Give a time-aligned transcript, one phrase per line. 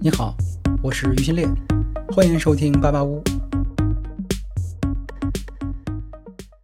[0.00, 0.32] 你好，
[0.80, 1.44] 我是于新烈，
[2.12, 3.20] 欢迎收听八八屋。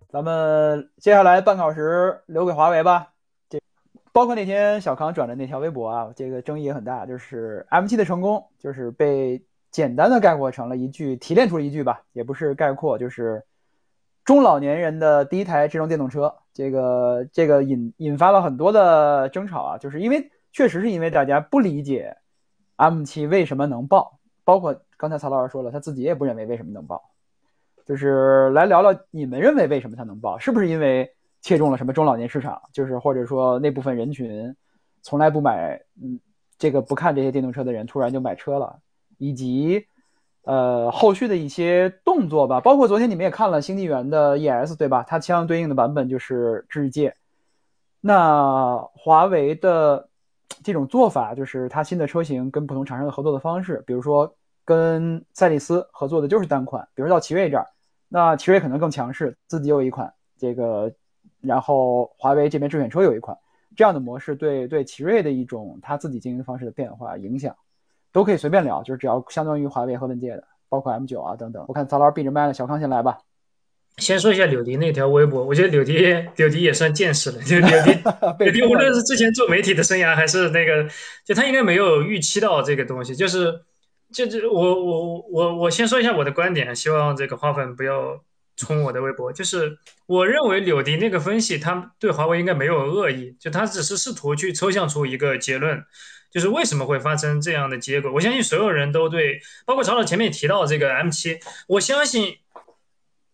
[0.08, 3.08] 咱们接下来半小时留给华为吧。
[3.50, 3.60] 这
[4.12, 13.42] 包括那天小康转的那条微博啊，这个争议也很大，就是 M7 的成功，就是被简单的概括成了一句，提炼出了一句吧，也不是概括，就是
[14.24, 16.32] 中老年人的第一台智能电动车。
[16.52, 22.16] 这个这个引引发了很多的争吵啊，就是因为确实是因为大家不理解。
[22.76, 24.18] M7 为什么能爆？
[24.44, 27.02] 包括刚才曹老师说了，他自己也不认为为什么能爆。
[27.86, 30.38] 就是来聊聊你们认为为什么它能爆？
[30.38, 32.60] 是不是因为切中了什么中老年市场？
[32.72, 34.54] 就是或者说那部分人群
[35.02, 36.18] 从来不买，嗯，
[36.58, 38.78] 这个不看这些电动车的人突然就买车了，
[39.18, 39.86] 以及
[40.44, 42.60] 呃后续的一些动作吧。
[42.60, 45.02] 包括昨天你们也看了新纪元的 ES 对吧？
[45.06, 47.14] 它相对应的版本就是智界。
[48.00, 50.08] 那华为的。
[50.62, 54.32] 这种做法就是它新的车型跟不同厂商的合作的方式，比如说
[54.64, 57.66] 跟赛力斯合作的就是单款，比如到奇瑞这儿，
[58.08, 60.92] 那奇瑞可能更强势，自己有一款这个，
[61.40, 63.36] 然后华为这边智选车有一款，
[63.76, 67.54] 这样的模式对对奇瑞的一种他自己经营方式的变化影响，
[68.12, 71.64] 都可以随便聊，就是只要相当于华为和问界的，包括 M9 啊等等。
[71.68, 73.18] 我看曹老师闭着麦了，小康先来吧。
[73.98, 75.98] 先说一下柳迪那条微博，我觉得柳迪
[76.36, 77.40] 柳迪也算见识了。
[77.42, 77.92] 就柳迪
[78.44, 80.88] 柳迪，无论是之前做媒体的生涯，还是那个，
[81.24, 83.14] 就他应该没有预期到这个东西。
[83.14, 83.54] 就是，
[84.12, 88.20] 就就我我我我先说一下我的观点，希望这个花粉不要
[88.56, 89.32] 冲我的微博。
[89.32, 95.80] 就是我认为柳迪那个分析，他对华为应该没有恶意，就他只是试图去抽象出一个结论，
[96.32, 98.12] 就是为什么会发生这样的结果。
[98.12, 102.38] 我相信所有人都对，包括曹老前面提到这个 M7，我相信。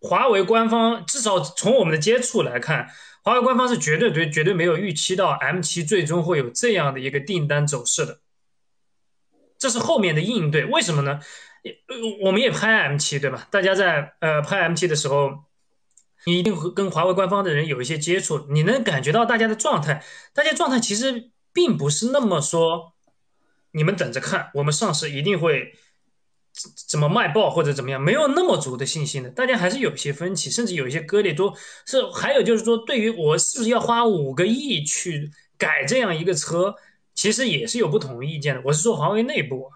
[0.01, 2.89] 华为官方至少从我们的接触来看，
[3.23, 8.21] 华为官方是绝对对绝对没有预期到 M7 最终会有这样的一个订单走势的。
[9.59, 11.21] 这是后面的应对，为什么呢？
[11.63, 13.47] 呃我们也拍 M7 对吧？
[13.51, 15.45] 大家在呃拍 M7 的时候，
[16.25, 20.03] 你一定会跟华为官方的人有一些接触，你能感觉到大家的状态，
[20.33, 22.95] 大家状态其实并不是那么说，
[23.73, 25.75] 你们等着看，我们上市一定会。
[26.89, 31.33] 怎么卖爆或者怎么样，没有那么足的信心的，大家还是有一些分歧，甚至有一些割裂。
[31.33, 31.55] 都
[31.87, 36.75] 是还有就是说，对于我是不是要花五个亿去改这样一个车，
[37.15, 38.63] 其实也是有不同意见的。
[38.65, 39.71] 我是说华为内部，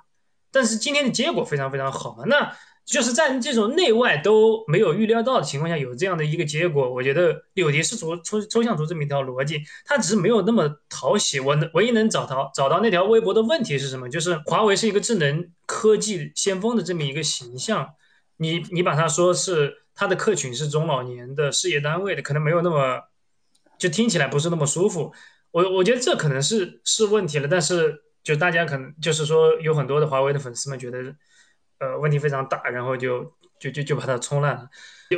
[0.51, 2.57] 但是今天的结果非常非常好嘛，那。
[2.84, 11.41] 就是在这种内外都没有预料到的情况下，有这样的一个结果，我觉得柳迪是抽抽抽象出这么一条逻辑，他只是没有那么讨喜。
[11.41, 14.11] 我能唯一能找到找到那条微博的问题是什么？
[14.11, 17.89] 就是华为是一个智能科技先锋的这么一个形象，
[18.37, 23.01] 你你把它说是它的客群是中老年的事业单位的，可能没有那么
[23.78, 25.11] 就听起来不是那么舒服。
[25.53, 31.16] 我我觉得这可能是是问题了，但是就大家可能就是说有很多的华为的粉丝们觉得。
[31.79, 33.25] 呃，问题非常大，然后就
[33.59, 34.69] 就就就把它冲烂了。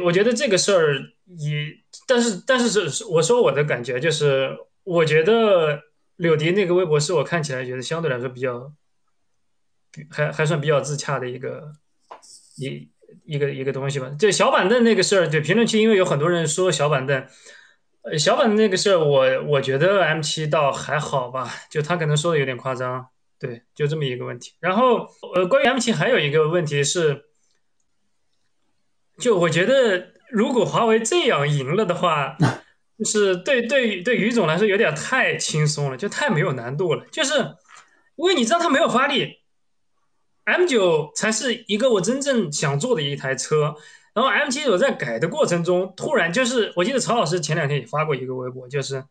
[0.05, 0.95] 我觉得这个事儿
[1.39, 1.69] 也，
[2.07, 5.81] 但是但是是我说我的感觉就是，我觉得
[6.17, 8.73] 柳迪那个微博是我看起来觉得相对来说比较，
[10.11, 11.73] 还还算比较自洽的一个
[12.57, 12.89] 一
[13.25, 14.11] 一个一个东西吧。
[14.19, 17.27] 就小板凳那个事儿，对评论区因为有很多人说小板凳，
[18.03, 23.09] 呃，小板凳那个事儿，我我觉得 M 七倒还好吧，就他可能说的有点夸张。
[23.39, 24.55] 对，就这么一个问题。
[24.61, 27.27] 然后，呃，关于 M 七还有一个问题是，
[29.19, 32.39] 就我觉得，如果华为这样赢了的话，
[32.99, 37.05] 就是对对对于总来说有点太轻松了，就太没有难度了。
[37.13, 37.35] 就是
[38.17, 39.41] 因为你知道它没有发力
[40.45, 43.75] ，M 九才是一个我真正想做的一台车。
[44.15, 49.05] 然后 M 七我在改的过程中，突然就是，我记得曹老师前两天也发过一个微博，就是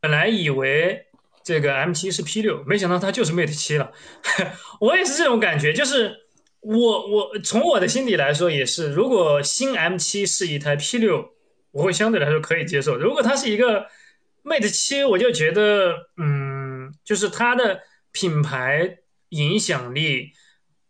[0.00, 1.06] 本来以为。
[1.42, 3.92] 这个 M7 是 P6，没想到它就是 Mate 7了。
[4.78, 6.14] 我也是这种感觉，就是
[6.60, 11.30] 我我从我的心底来说也是，如果新 M7 是一台 P6，
[11.72, 13.86] 我会相对来说可以接受；如果它是一个
[14.44, 17.80] Mate 7，我就觉得，嗯，就是它的
[18.12, 18.98] 品牌
[19.30, 20.32] 影响力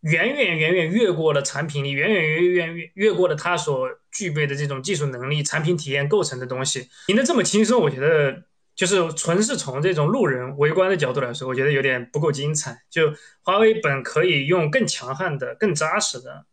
[0.00, 2.22] 远远远远越过了产品力，远远
[2.52, 6.88] 远远越过了它所具备的这种技术能力、产品体验构成的东西。
[7.06, 8.49] 赢得这么轻松，我觉得。
[8.80, 12.80] 就是纯是从这种路人围观的角度来说，我觉得有点不够精彩。
[12.88, 13.12] 就
[13.42, 16.46] 华为本可以用更强悍的、更扎实的，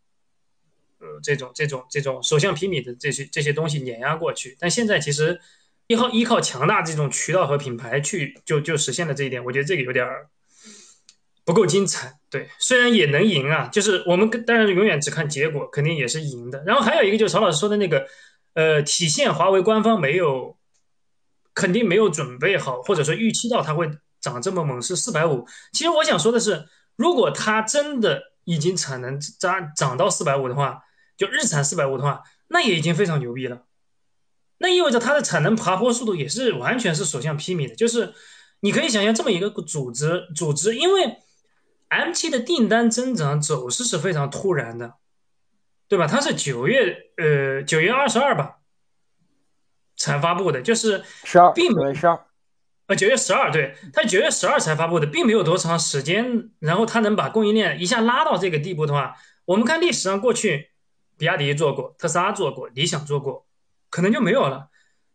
[1.00, 4.58] 呃，这种、这种、这种首相皮米的这些这些东西碾压过去。
[4.60, 5.40] 但现在其实
[5.88, 10.06] 依靠依靠强大这种渠道和品牌去就就实现了这一点，我觉得这个有点
[11.46, 12.20] 不够精彩。
[12.30, 16.62] 对，虽然也能赢啊，就是我们当然永远只看结果，肯定也是赢的。
[16.66, 18.06] 然后还有一个就是曹老师说的那个，
[18.54, 20.57] 呃，体现华为官方没有。
[21.58, 23.90] 肯定没有准备好，或者说预期到它会
[24.22, 25.44] 涨这么猛，是四百五。
[25.74, 30.84] 其实我想说的是，如果它真的已经产能涨涨到四百五的话，
[31.18, 33.64] 就日产四百五的话，那也已经非常牛逼了。
[34.60, 37.76] 那意味着它的产能爬坡速度也是完全是所向披靡的。
[37.76, 38.14] 就是
[38.60, 41.18] 你可以想象这么一个组织，组织因为
[41.90, 44.94] M7 的订单增长走势是非常突然的，
[45.88, 46.06] 对吧？
[46.06, 48.57] 它是九月呃九月二十二吧
[49.98, 52.18] 才发布的，就是十二，并没十二。
[52.86, 56.52] 呃，九月十二，对，它九月十二才发布的，并没有多长时间。
[56.60, 60.70] 然后它能把供应链一下拉到这个地步的话，我们看历史上过去，
[61.18, 63.46] 比亚迪做过，特斯拉做过，理想做过，
[63.90, 64.70] 可能就没有了。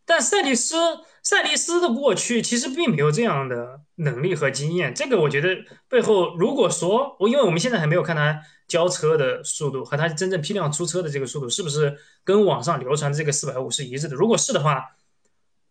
[0.05, 0.75] 但赛力斯，
[1.21, 4.93] 赛力斯的过去其实并没有这样的能力和经验。
[4.93, 5.49] 这个我觉得
[5.87, 14.15] 背后，如果说我，因为我们现在还没有看它交车的速度和它真正批量出车的这个速度，是不是跟网上流传的这个四百五是一致的？
[14.15, 14.83] 如果是的话。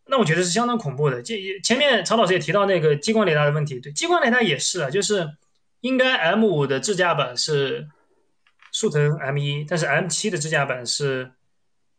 [0.05, 1.23] 那我觉得是相当恐怖的。
[1.23, 5.27] 这前面曹老师也提到那个激光雷达的问题，对，激光雷达也是啊，就是
[5.81, 7.87] 应该 M 五的智驾版是
[8.73, 11.31] 速腾 M 一，但是 M 七的智驾版是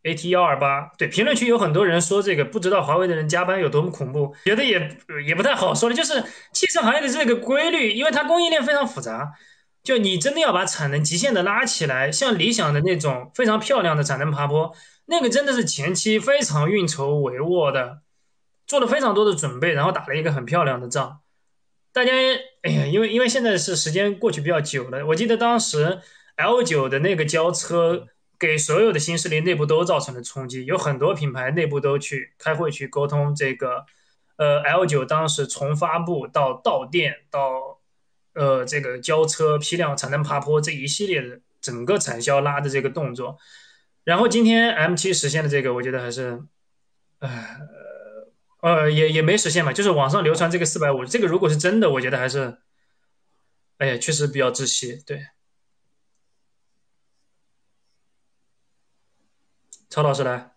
[0.03, 0.91] AT 幺二八。
[0.97, 5.95] 对，评论区有很多人说这个不知道华为的人加班有多么恐怖，觉得也也不太好说的。
[5.95, 9.33] 就是汽车行业的这个规律，因为它供应链非常复杂，
[9.83, 14.73] 就你真的要把产能极限的拉起来，像理想的那种非常漂亮的产能爬坡，
[15.05, 17.99] 那个真的是前期非常运筹帷幄的。
[18.65, 21.19] 做了非常多的准备，然后打了一个很漂亮的仗。
[21.91, 22.13] 大家，
[22.61, 25.99] 哎呀，因为因为现在是时间过去比较久了，我记得当时
[26.37, 28.07] L 九的那个交车，
[28.39, 33.85] 给所有的新势力内部都造成了冲击，有很多品牌内部都去开会去沟通这个，
[34.37, 37.79] 呃，L 九当时从发布到到店到，
[38.33, 43.37] 呃，这个交车批量产能爬坡这一系列的整个产销拉的这个动作，
[44.03, 46.43] 然后今天 M 七实现的这个，我觉得还是，
[47.19, 47.57] 唉。
[48.63, 52.59] 呃，也也没实现嘛，就是网上流传这个四百五，这个如果是真的，我觉得还是，
[53.77, 55.03] 哎呀，确实比较窒息。
[55.05, 55.21] 对，
[59.93, 60.51] 曹老师来，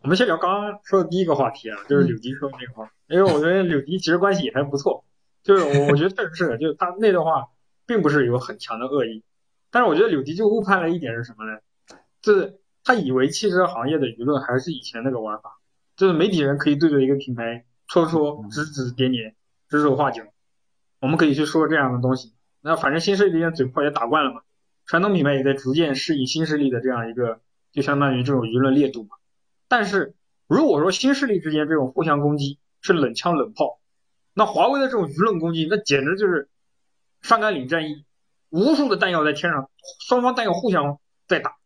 [0.00, 5.04] 我们先聊刚刚说的第一个话题啊，就是柳迪说的那个话，因为我觉得柳迪其实关系也还不错，
[5.42, 7.48] 就是我 我觉得确实是，就是他那段话
[7.84, 9.22] 并不是有很强的恶意，
[9.70, 11.58] 但是我觉得柳迪就误判了一点是什么呢？
[12.22, 12.58] 就是。
[12.84, 15.58] 他以为汽车行业的舆论还是以前那个玩法，
[15.94, 19.36] 就是媒体人可以对着一个品牌戳戳、指指点点、
[19.68, 20.24] 指手画脚，
[21.00, 22.32] 我们可以去说这样的东西。
[22.62, 24.40] 那反正新势力的嘴炮也打惯了嘛，
[24.86, 27.40] 传统品牌也在逐渐适应新势力的这样一个，
[27.72, 29.16] 就相当于这种舆论烈度嘛。
[29.68, 30.14] 但是
[30.46, 33.80] 如果说新势力之间这种互相攻击是冷枪冷炮，
[34.34, 36.48] 那华为的这种舆论攻击，那简直就是
[37.22, 38.04] 上甘岭战役，
[38.50, 39.70] 无数的弹药在天上，
[40.06, 41.56] 双方弹药互相在打。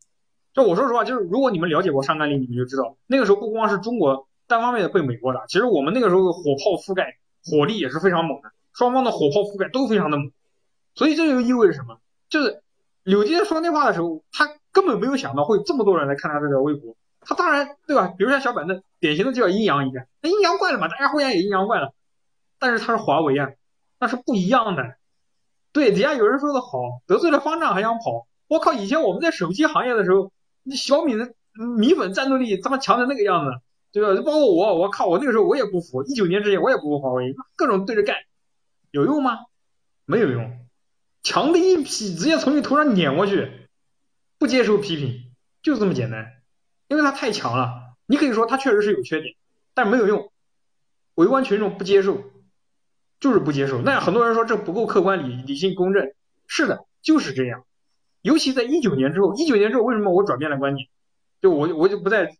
[0.52, 10.30] 就我说实话，就是如果你们了解过上甘岭，你们就知道那个时候不光是中国单方面的被美国打，其实我们那个时候的火炮覆盖火力也是非常猛的，双方的火炮覆盖都非常的猛。
[10.94, 11.98] 所以这就意味着什么？
[12.28, 12.62] 就是
[13.06, 16.96] 柳杰说那话的时候，他根本没有想到会这么多人来看他这条微博。
[17.20, 18.08] 他当然对吧？
[18.18, 21.92] 比如像小板凳，典型的就叫阴阳一样，那阴阳怪了嘛，大家互相也阴阳怪了。
[22.58, 23.48] 但是他是华为啊，
[24.00, 24.96] 那是不一样的。
[25.72, 28.26] 对，底下有人说的好，得罪了方丈还想跑？
[28.48, 30.32] 我靠，以前我们在手机行业的时候。
[30.68, 31.32] 那小米的
[31.78, 33.52] 米粉战斗力他妈强成那个样子，
[33.92, 34.20] 对吧？
[34.22, 38.16] 包括我，我靠，我那个时候我也不服，一九年之前我也不服华为，各种对着干，
[38.90, 39.38] 有用吗？
[40.06, 40.65] 没有用，
[41.26, 43.50] 强的一批，直接从你头上碾过去，
[44.38, 45.24] 不接受批评，
[45.60, 46.24] 就这么简单，
[46.86, 47.96] 因为他太强了。
[48.06, 49.34] 你可以说他确实是有缺点，
[49.74, 50.30] 但没有用，
[51.16, 52.22] 围观群众不接受，
[53.18, 53.82] 就是不接受。
[53.82, 56.12] 那很多人说这不够客观、理理性、公正，
[56.46, 57.64] 是的，就是这样。
[58.22, 60.86] 尤其在一九年之后，一九年之后为什么我转变了观点？
[61.42, 62.36] 就我我就不再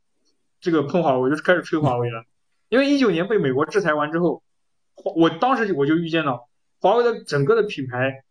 [0.61, 2.25] 这个喷华为，我就开始吹华为了。
[2.69, 4.45] 因为一九年被美国制裁完之后，
[5.17, 6.49] 我当时我就预见到
[6.81, 8.23] 华为的整个的品牌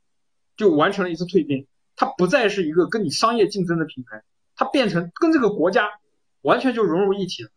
[0.57, 4.23] 就完成了一次蜕变，它不再是一个跟你商业竞争的品牌，
[4.55, 5.89] 它变成跟这个国家
[6.41, 7.49] 完全就融入一体了。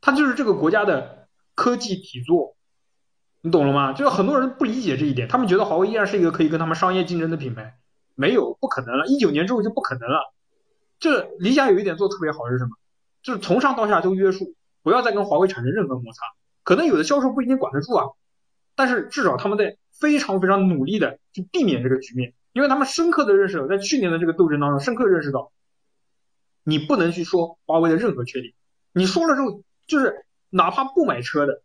[0.00, 2.56] 它就是这个国家的科技体座，
[3.40, 3.92] 你懂了吗？
[3.92, 7.78] 就是很多人不理解这一点，他们觉得华为依然是一个可以跟他们商业竞争的品牌。
[8.14, 9.06] 没有，不可能了。
[9.06, 10.32] 一九年之后就不可能了。
[10.98, 12.70] 这理想有一点做特别好是什么？
[13.22, 16.22] 就是从上到下都约束，不要再跟华为产生任何摩擦。
[16.62, 18.06] 可能有的销售不一定管得住啊，
[18.76, 25.52] 但是至少他们在非常非常努力的去避免这个局面，因为他们深刻的认识到，在去年的这个斗争当中，深刻认识到，
[26.64, 28.52] 你不能去说华为的任何缺点。
[28.92, 31.62] 你说了之后，就是哪怕不买车的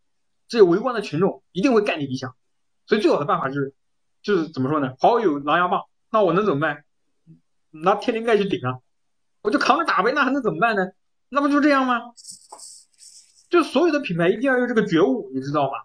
[0.47, 2.35] 这些围观的群众一定会干你理想。
[2.85, 3.73] 所以最好的办法就是，
[4.21, 4.93] 就是怎么说呢？
[4.99, 5.85] 华为有狼牙棒。
[6.11, 6.83] 那我能怎么办？
[7.71, 8.79] 拿天灵盖去顶啊！
[9.41, 10.91] 我就扛着打呗，那还能怎么办呢？
[11.29, 12.13] 那不就这样吗？
[13.49, 15.79] 就所有的品牌一定要有这个觉悟，你知道吗？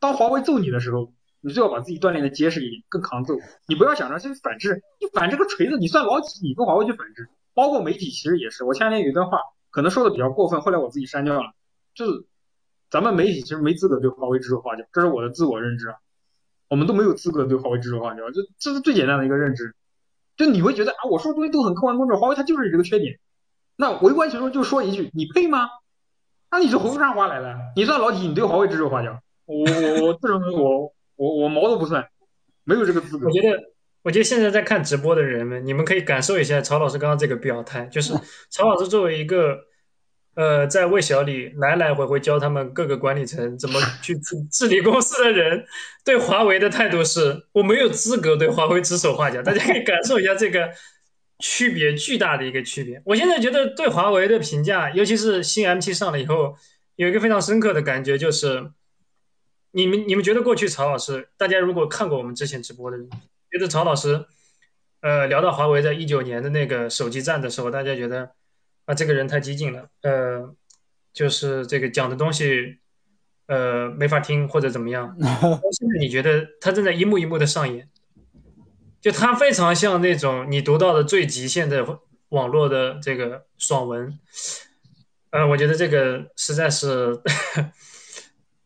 [0.00, 3.34] 当华为揍你的时候，你最好把自己锻炼的结实一点，更抗揍。
[3.66, 6.46] 你不要想着去反制，你反这个锤子，你算老几？
[6.46, 8.64] 你跟华为去反制，包括媒体其实也是。
[8.64, 9.38] 我前两天有一段话，
[9.70, 11.52] 可能说的比较过分，后来我自己删掉了。
[11.94, 12.26] 就是
[12.90, 15.94] 咱们媒体其实没资格对华为指手画脚，这是我的自我认知啊。
[16.68, 19.74] 我们都没有资格对华为指手画脚，这这是最简单的一个认知。
[20.36, 23.18] 就你会觉得啊，我说的东西都很客观公正，华为它就是这个缺点。
[23.76, 25.68] 那围观群众就说一句，你配吗？
[26.50, 27.56] 那你就回不上话来了。
[27.76, 28.26] 你算老几？
[28.26, 29.20] 你对华为指手画脚？
[29.46, 30.92] 我我我自认为我。
[31.18, 32.08] 我我毛都不算，
[32.62, 33.26] 没有这个资格。
[33.26, 33.58] 我觉得，
[34.02, 38.14] 我觉得现在在看直播的人们，你们可以感受一下曹老师刚刚这个表态，就是
[38.48, 39.58] 曹老师作为一个，
[40.36, 45.64] 呃，在魏小李来来回回教他们各个管理层怎么 去治治理公司的人，
[46.04, 49.42] 对华为的态度是，我没有资格对华为指手画脚。
[49.42, 50.70] 大家可以感受一下这个
[51.40, 53.02] 区别巨大的一个区别。
[53.04, 56.54] 我现在觉得对华为的评价，尤其是新 M7 上了以后，
[56.94, 58.70] 有一个非常深刻的感觉就是。
[59.70, 63.08] 你们你们觉得过去曹老师，大家如果看过我们之前直播的人，
[63.50, 64.24] 觉得曹老师，
[65.00, 68.30] 呃，聊到华为在一九年的那个手机战的时候，大家觉得
[68.86, 70.54] 啊，这个人太激进了，呃，
[71.12, 72.78] 就是这个讲的东西，
[73.46, 75.14] 呃，没法听或者怎么样。
[75.20, 77.88] 现在你觉得他正在一幕一幕的上演，
[79.02, 84.18] 就他非常像那种你读到的最极限的网络的这个爽文，
[85.30, 87.20] 呃，我觉得这个实在是。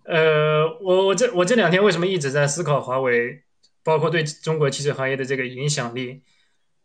[0.04, 3.42] 呃，我我这我这两天为什么一直在思考华为，
[3.84, 6.22] 包括对中国汽车行业的这个影响力，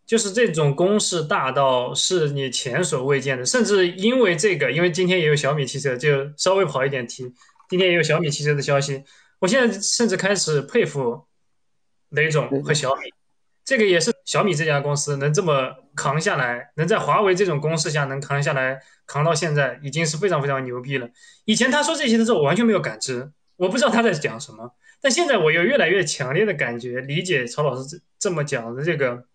[0.05, 7.33] 就是这种攻势大到是你前所未见的，甚至因为这个，因为今天也有小米汽车，就稍微跑一点题，
[7.69, 9.03] 今天也有小米汽车的消息，
[9.39, 11.25] 我现在甚至开始佩服
[12.09, 13.01] 雷总和小米。
[13.65, 21.09] 这个也是小米这家公司能这么扛下来，能在华为这种攻势下能扛下来，扛到现在已经是非常非常牛逼了。
[21.43, 24.75] 以前他说这些的时候，我完全没有感知，我不知道他在讲什么。
[25.01, 29.25] 但现在我有越来越强烈的感觉，理解曹老师这这么讲的这个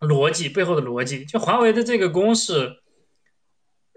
[0.00, 1.24] 逻辑背后的逻辑。
[1.24, 2.82] 就华为的这个攻势，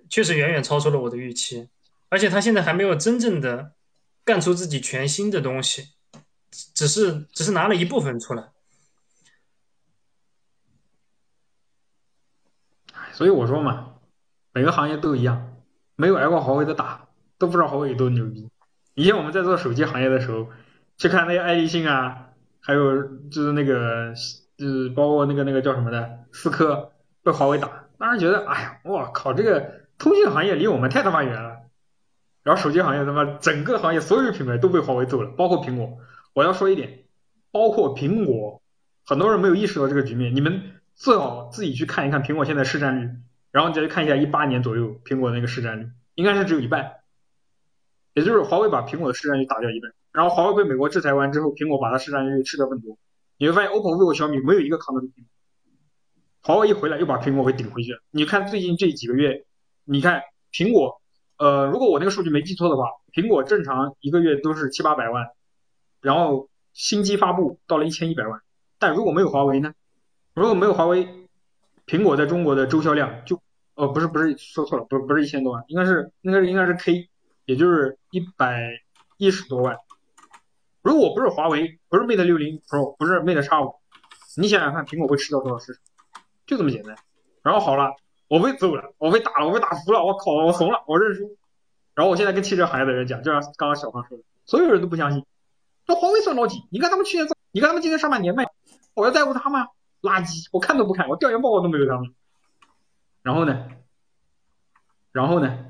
[0.09, 1.69] 确实远远超出了我的预期，
[2.09, 3.71] 而且他现在还没有真正的
[4.23, 5.89] 干出自己全新的东西，
[6.73, 8.52] 只是只是拿了一部分出来。
[13.13, 13.93] 所以我说嘛，
[14.53, 15.53] 每个行业都一样，
[15.95, 18.49] 没有挨过华为的打，都不知道华为有多牛逼。
[18.95, 20.47] 以前我们在做手机行业的时候，
[20.97, 22.29] 去看那个爱立信啊，
[22.59, 24.13] 还有就是那个
[24.57, 26.91] 就是包括那个那个叫什么的思科
[27.23, 31.57] 被华为打，当时觉得哎呀，我靠，这个通信行业离我们太他妈远了。
[32.41, 35.99] 然后手机行业他妈整个行业所有品牌都被华为揍了，包括苹果。
[36.33, 37.05] 我要说一点，
[37.51, 38.61] 包括苹果，
[39.05, 40.79] 很多人没有意识到这个局面，你们。
[40.95, 43.09] 最好自己去看一看苹果现在市占率，
[43.51, 46.97] 然后你再去看一下一八年左右苹果那个市占率，应该是只有一半，
[48.13, 52.97] 也就是华为把苹果的市占率打掉一半，然后华为被美国制裁完之后，苹果把它市占率吃掉更多，
[53.37, 55.25] 你会发现 OPPO、vivo、小米没有一个扛得住苹果，
[56.41, 57.99] 华为一回来又把苹果给顶回去了。
[58.11, 59.45] 你看最近这几个月，
[59.83, 60.21] 你看
[60.51, 61.01] 苹果，
[61.37, 65.27] 呃，如果我那个数据没记错的话，苹果正常一个月都是七八百万，
[66.01, 68.41] 然后新机发布到了一千一百万，
[68.79, 69.73] 但如果没有华为呢？
[70.33, 71.27] 如果没有华为，
[71.85, 73.39] 苹果在中国的周销量就，
[73.75, 77.07] 哦，不是不是说错了，不不是一千多万，应该是应该是应该是 K，
[77.45, 78.81] 也就是一百
[79.17, 79.77] 一十多万。
[80.81, 83.75] 如果不是华为，不是 Mate 六零 Pro，不是 Mate X 五，
[84.37, 85.81] 你想想看，苹果会吃掉多少市场？
[86.47, 86.95] 就这么简单。
[87.43, 87.93] 然后好了，
[88.27, 91.37] 我被揍了，我被打了，我被打服了，我靠，我怂了，我认输。
[91.93, 95.23] 然后我现在跟汽车行业的人讲，就像刚刚小胖说的，所有人都不相信，
[95.85, 96.63] 那华为算老几？
[96.71, 98.45] 你看他们去年，你看他们今年上半年卖，
[98.95, 99.67] 我要在乎他吗？
[100.03, 102.13] 垃圾，我看都不看，我调研报告都没有他们。
[103.23, 103.67] 然后呢？
[105.11, 105.65] 然后呢？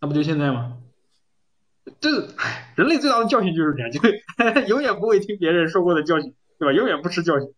[0.00, 0.78] 那不就现在吗？
[1.98, 4.22] 这，唉，人类最大的教训就是这样，就是
[4.68, 6.72] 永远不会听别人说过的教训，对吧？
[6.72, 7.52] 永远不吃教训，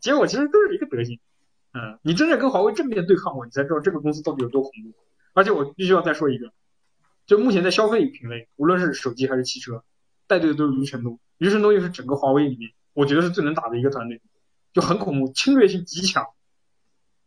[0.00, 1.18] 结果其实都是一个德行。
[1.74, 4.94] 嗯，你真正跟华为正面对抗过，你才知道这个公司到底有多恐怖。
[5.34, 6.52] 而且我必须要再说一个，
[7.26, 9.82] 就目前在消费品类，无论是手机还是汽车，
[10.26, 11.18] 带队的都是余承东。
[11.38, 14.20] 余承东又是整个华为里面，我觉得是最能打的一个团队。
[14.72, 16.26] 就很恐怖，侵略性极强。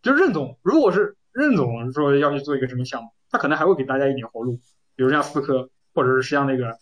[0.01, 4.59] 就任总，如果是任总说要去做一个什么项目，他可能还会给大家一点活路，
[4.95, 6.77] 比如像思科，或者是像那个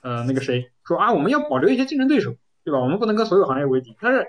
[0.00, 2.78] 呃那个谁说啊，我们要保留一些竞争对手，对吧？
[2.78, 3.96] 我们不能跟所有行业为敌。
[4.00, 4.26] 但是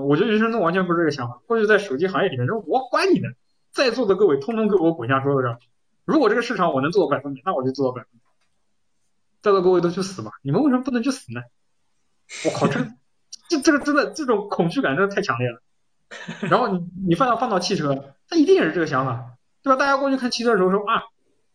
[0.00, 1.40] 我觉得余承东完全不是这个想法。
[1.46, 3.28] 过去在手机行业里面说，我管你呢，
[3.70, 5.58] 在座的各位通通给我滚下桌子上。
[6.04, 8.18] 如果这个市场我能做到百分百，那我就做到百分百。
[9.42, 10.32] 在座各位都去死吧！
[10.42, 11.42] 你们为什么不能去死呢？
[12.44, 12.80] 我靠，这。
[13.48, 15.60] 这这个真的这种恐惧感真的太强烈了，
[16.48, 19.76] 然后你你放到放到汽车，它一定也是这个想法，对吧？
[19.76, 21.02] 大家过去看汽车的时候说啊，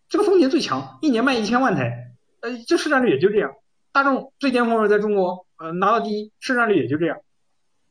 [0.10, 3.54] 这个丰田最强，一年卖一千万台，呃，这市占率也就这样。
[3.92, 7.20] 大众最巅峰时候在中国，呃拿到第一，市占率也就这样。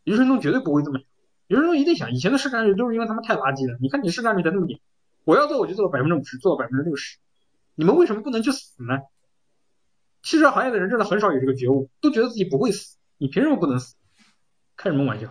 [0.05, 1.07] 余承东绝对不会这么想，
[1.47, 3.79] 余承东一定想，以前的市占率都是因为他们太垃圾了。
[3.81, 4.81] 你看你市占率才那么点，
[5.25, 7.19] 我要做我就做到百分之五十，做到百分之六十，
[7.77, 8.99] 你们为什么不能去死呢？
[10.23, 13.95] 汽车行业的人真的很少有这个觉悟，都觉得自己不会死，你凭什么不能死？
[14.77, 15.29] 开什么玩笑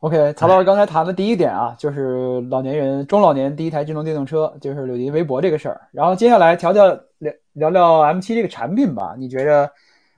[0.00, 5.82] ？OK，曹老师刚才谈的第一点啊，就是老年人、中老年第一台智能电动车，就是柳迪微博这个事儿。
[5.92, 9.14] 然后接下来调调聊聊聊 M7 这个产品吧。
[9.16, 9.70] 你觉着，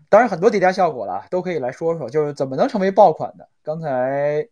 [0.08, 3.46] 当然很多叠加效果了，都可以来说说，就是怎么能成为爆款的。
[3.62, 4.48] 刚才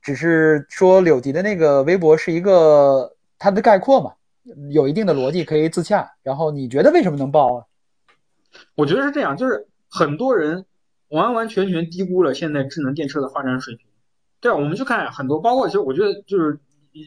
[0.00, 4.14] 只是说柳迪的那个微博是一个它的概括嘛，
[4.70, 6.10] 有一定的逻辑可以自洽。
[6.22, 7.64] 然后你觉得为什么能爆啊？
[8.74, 10.66] 我觉得是这样，就是很多人
[11.08, 13.86] 完完全全低估了现在智能电车的发展水平。
[14.40, 16.60] 对啊，我们去看很多，包括其实我觉得就是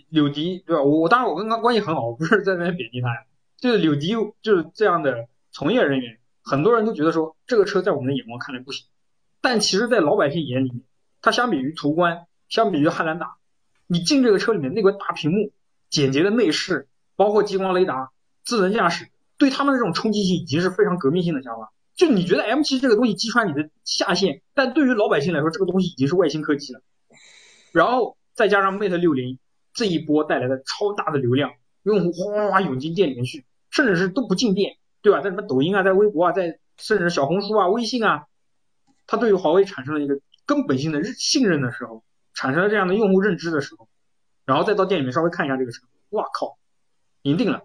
[0.10, 0.84] 柳迪，对吧？
[0.84, 3.22] 我我当然我跟他关系很好，我不是在那边贬低他呀。
[3.58, 8.88] 就是柳迪就是这样的从业人员，很多人都觉得说这个车在我们的眼光看来不行，
[9.40, 10.82] 但其实，在老百姓眼里面，
[11.22, 13.36] 它相比于途观，相比于汉兰达，
[13.88, 15.52] 你进这个车里面那个大屏幕、
[15.90, 18.12] 简洁的内饰，包括激光雷达、
[18.44, 21.72] 智能驾驶，对他们的这种冲击性已经是非常革命性的想法。
[21.96, 26.82] 就你觉得 M7 这个东西击穿你的下限，但对于老百姓来说，这个东西已经是外星科技了。
[27.72, 29.38] 然后再加上 Mate 六零
[29.74, 31.52] 这一波带来的超大的流量，
[31.84, 35.22] 用户哗哗哗涌进店里面去，甚至是都不进店，对吧？
[35.22, 38.26] 在什么抖音啊，在微博啊，在甚至小红书啊、微信啊，
[39.08, 43.88] 他对于华为产生了一个根本性的信任的时候，产生了这样的用户认知的时候，
[44.46, 46.58] 然后再到店里面稍微看一下这个车，哇靠，
[47.22, 47.64] 赢定了，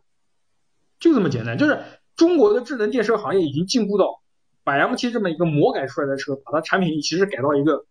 [1.01, 1.57] 就这么简单。
[1.57, 1.81] 就是
[2.17, 4.21] 中国的智能电车行业已经进步到
[4.65, 7.85] 把 M7 这么一个魔改出来的车，把它产品力其实改到一个。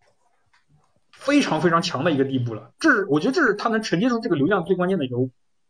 [1.18, 5.16] 非常非常强的一个地步了，这是我觉得这是它能承接住这个流量最关键的一个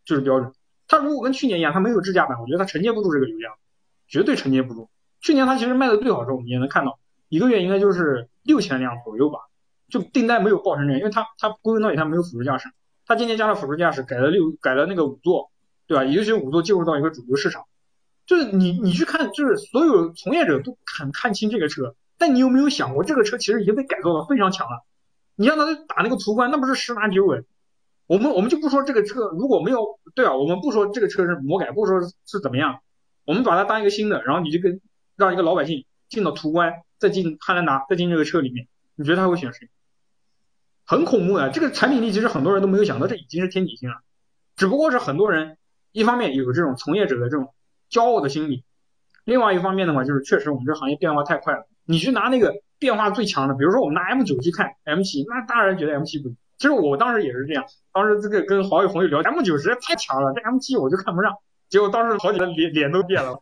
[0.03, 0.51] 就是标准。
[0.87, 3.53] 它如果跟去年一样，它没有智驾版，我觉得它承接不住这个流量，
[4.07, 4.89] 绝对承接不住。
[5.21, 6.97] 去年它其实卖的最好的时候，我们也能看到，
[7.29, 9.37] 一个月应该就是六千辆左右吧，
[9.87, 12.69] 就订单没有爆成这样，因为它它归根到底它没有辅助驾驶，
[13.05, 15.51] 它今年加了辅助驾驶，改了六改了那个五座，
[15.85, 16.03] 对吧？
[16.03, 17.65] 尤其五座进入到一个主流市场，
[18.25, 24.83] 就是你你去看，就是所有从业者都很看清这个车，但你有没有想过，这个车其实已经被改造的非常强了。
[25.35, 27.45] 你让他打那个途观，那不是十拿九稳。
[28.07, 32.79] 我们我们就不说这个车如果没有对啊，我们不说这个车是魔改，不说是怎么样，
[33.25, 34.79] 我们把它当一个新的，然后你就跟
[35.15, 39.69] 让一个老百姓进到途观，再进汉兰达，再进这个车里面，你觉得他会选谁？
[40.85, 43.95] 很恐怖的，这个产品力其实很多人都没有想到，这已经是天底星了。
[44.55, 45.57] 只不过是很多人
[45.91, 47.53] 一方面有这种从业者的这种
[47.89, 48.63] 骄傲的心理，
[49.23, 51.67] 另外一方面的话就是确实我们这行业变化太快了。
[51.85, 52.53] 你去拿那个。
[52.77, 56.37] 变化最强的，比如说我们拿 M 九去看 M 七，那当然觉得 M 七不行。
[56.57, 61.33] 其实我当时也是这样，当时这个跟好友朋友聊，M 九实在太强了，这 M 七我就看不上。
[61.69, 63.41] 结果当时好几个脸脸都变了。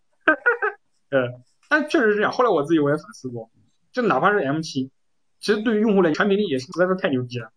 [1.09, 2.31] 呃， 但确实是这样。
[2.31, 3.49] 后来我自己我也反思过，
[3.91, 4.91] 就哪怕是 M 七，
[5.39, 7.49] 其实对于用户来产品力也是实在是太牛逼了。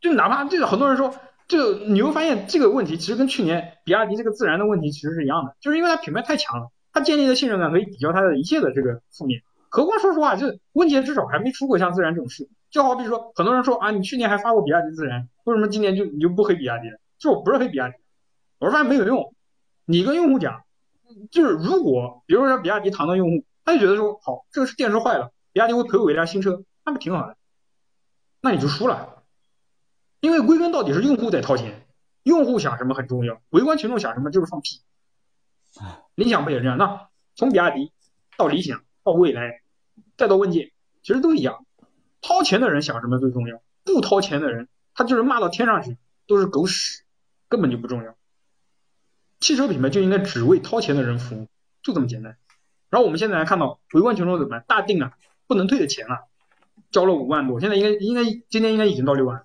[0.00, 1.14] 就哪怕这个很多人说，
[1.52, 9.42] 就你会发现这个问题其实跟去年比亚迪这个自燃的问题其实是一样的，就是因为它品牌太强了，它建立的信任感可以抵消它的一切的这个负面。
[9.68, 12.48] 何况说实话，就问题至少还没出过像自燃这种事。
[12.70, 16.88] 就好比说，很多人说啊，你去年还发过比亚迪自燃，为什么今年就你就不黑比亚迪？
[17.18, 17.96] 就我不是黑比亚迪，
[18.58, 19.34] 我是发现没有用。
[19.84, 20.62] 你跟用户讲，
[21.30, 27.36] 就是如果比如说比亚迪谈到用户，他就觉得说好，这个是电池坏了，比亚迪会赔我一辆新车，那不挺好的？
[28.40, 29.21] 那你就输了，
[30.22, 31.86] 因为归根到底是用户在掏钱，
[32.22, 34.80] 用户想什么很重要，围观群众想什么就是放屁。
[36.14, 36.78] 理想不也这样？
[36.78, 37.92] 那从比亚迪
[38.38, 39.60] 到理想到未来。
[40.16, 41.66] 再到问界，其实都一样。
[42.20, 43.60] 掏钱的人想什么最重要？
[43.82, 45.96] 不掏钱的人，他就是骂到天上去
[46.28, 47.02] 都是狗屎，
[47.48, 48.14] 根本就不重要。
[49.40, 51.48] 汽车品牌就应该只为掏钱的人服务，
[51.82, 52.36] 就这么简单。
[52.88, 54.64] 然后我们现在来看到围观群众怎么办？
[54.68, 55.12] 大定啊，
[55.48, 56.28] 不能退的钱了，
[56.92, 59.44] 交了五万多，现在应该应该今天应该已经到六万，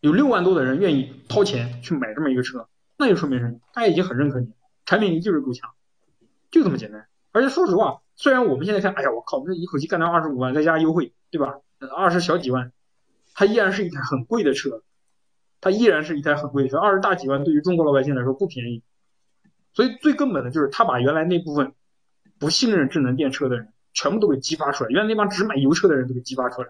[0.00, 3.58] 有六万多的人愿意掏钱去买这么一个车，那就说明什么？
[3.72, 4.52] 大家已经很认可你，
[4.84, 5.70] 产品力就是够强，
[6.50, 7.06] 就这么简单。
[7.32, 8.00] 而且说实话。
[8.18, 11.56] 虽然我们现在看，哎呀，我靠，这一口气干到二十五万，再加优惠，对吧？
[11.94, 12.72] 二十小几万，
[13.34, 14.82] 它依然是一台很贵的车，
[15.60, 18.82] 它依然是一台很贵的车，二十大几万对于中国老百姓来说不便宜。
[19.74, 21.74] 所以最根本的就是他把原来那部分
[22.38, 26.68] 不信任智能电车的人全部都给激发出来，原来那帮只买油车的人都给激发出来。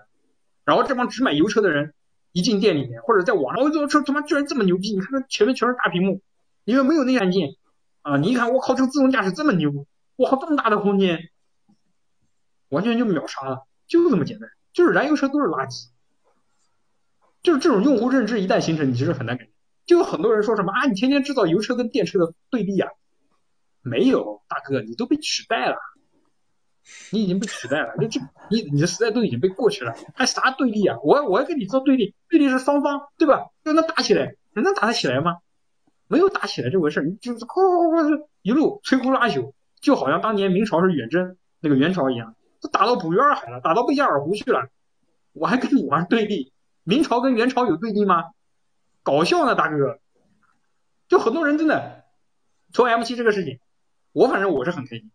[0.65, 1.95] 然后这帮只买油车的人
[2.37, 4.93] 一进店里面或者在网上，哦，这车他妈居然这么牛逼！
[4.93, 6.21] 你看它前面全是大屏幕，
[6.65, 7.55] 因为没有内按键
[8.03, 11.31] 啊，你一看，我靠，这个自动驾驶这么牛，我靠，这么大的空间。
[12.69, 15.87] 完全就秒杀了，就这么简单，就是燃油车都是垃圾，
[17.43, 19.49] 就是这种用户认知一旦形成，你其实很难改。
[19.87, 22.91] 就有很多人说什么啊，你天天制造油车跟电车的对立啊，
[23.81, 25.77] 没有，大哥，你都被取代了。
[27.11, 28.21] 你已经被取代了，就这
[28.51, 30.99] 你你的时代都已经被过去了，还啥对立啊？
[31.03, 33.47] 我我要跟你做对立，对立是双方，对吧？
[33.65, 35.39] 就能打起来，能打得起来吗？
[36.09, 44.69] 没有打起来这回事，你就是哐哐哐一路摧枯拉朽，就好像当年明朝是远征那个元朝一样，都打到捕鱼二海了，打到贝加尔湖去了，
[45.33, 46.53] 我还跟你玩对立？
[46.85, 48.23] 明朝跟元朝有对立吗？
[49.03, 49.99] 搞笑呢，大哥！
[51.09, 52.05] 就很多人真的
[52.73, 53.59] 从 M7 这个事情，
[54.13, 55.11] 我反正我是很开心，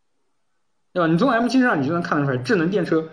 [0.93, 1.07] 对吧？
[1.07, 3.09] 你从 M7 上你就能看得出来，智能电车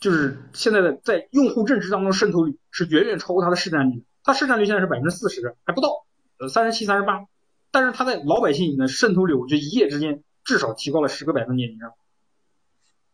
[0.00, 6.06] 就是现在的在用户认知当中渗透率是远远超过它的市占率，它市占率现在是百分之四十还不到。
[6.38, 7.26] 呃三十七、三十八，
[7.70, 11.92] 但是它在老百姓里的渗透率，我觉得一夜之间至少提高了十个百分点以上。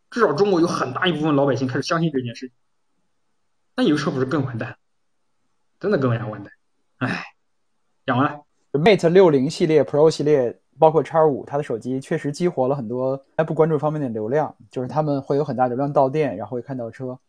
[0.09, 2.55] 至少中国有很大一部分老百姓开始相信这件事情。
[3.75, 4.77] 那有车不是更完蛋？
[5.79, 6.51] 真的更加完蛋。
[6.97, 7.23] 唉，
[8.07, 8.41] 讲完了。
[8.71, 17.19] Mate 六零系列、Pro 系列，包括叉五，它的手机确实激活了很多在不关注方面的流量，就是他们会有很大流量到店，然后会看到车。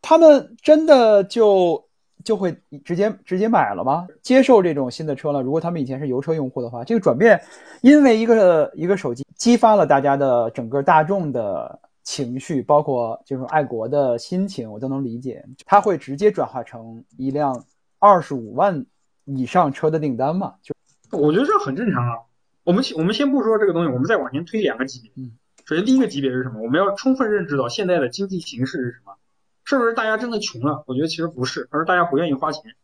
[0.00, 1.84] 他们真的就。
[2.24, 4.06] 就会直接直接买了吗？
[4.22, 5.42] 接受这种新的车了？
[5.42, 7.42] 如果他们以前是油车用户的话，这个转变，
[7.80, 15.44] 因为一个一个手机激发了大家的整个大众的情绪，包括这种爱国的心情，我都能理解。
[15.66, 17.64] 它会直接转化成一辆
[17.98, 18.86] 二十五万
[19.24, 20.54] 以上车的订单嘛？
[20.62, 20.72] 就
[21.18, 22.18] 我觉得这很正常啊。
[22.64, 25.10] 我们我们先不说这个东西，我们再往前推两个级别。
[25.16, 25.32] 嗯，
[25.64, 26.60] 首先第一个级别是什么？
[26.62, 29.16] 我们要充分认知到现在的经济形势是什么。
[29.64, 30.84] 是不是大家真的穷了？
[30.86, 32.74] 我觉得其实不是，而是大家不愿意花钱。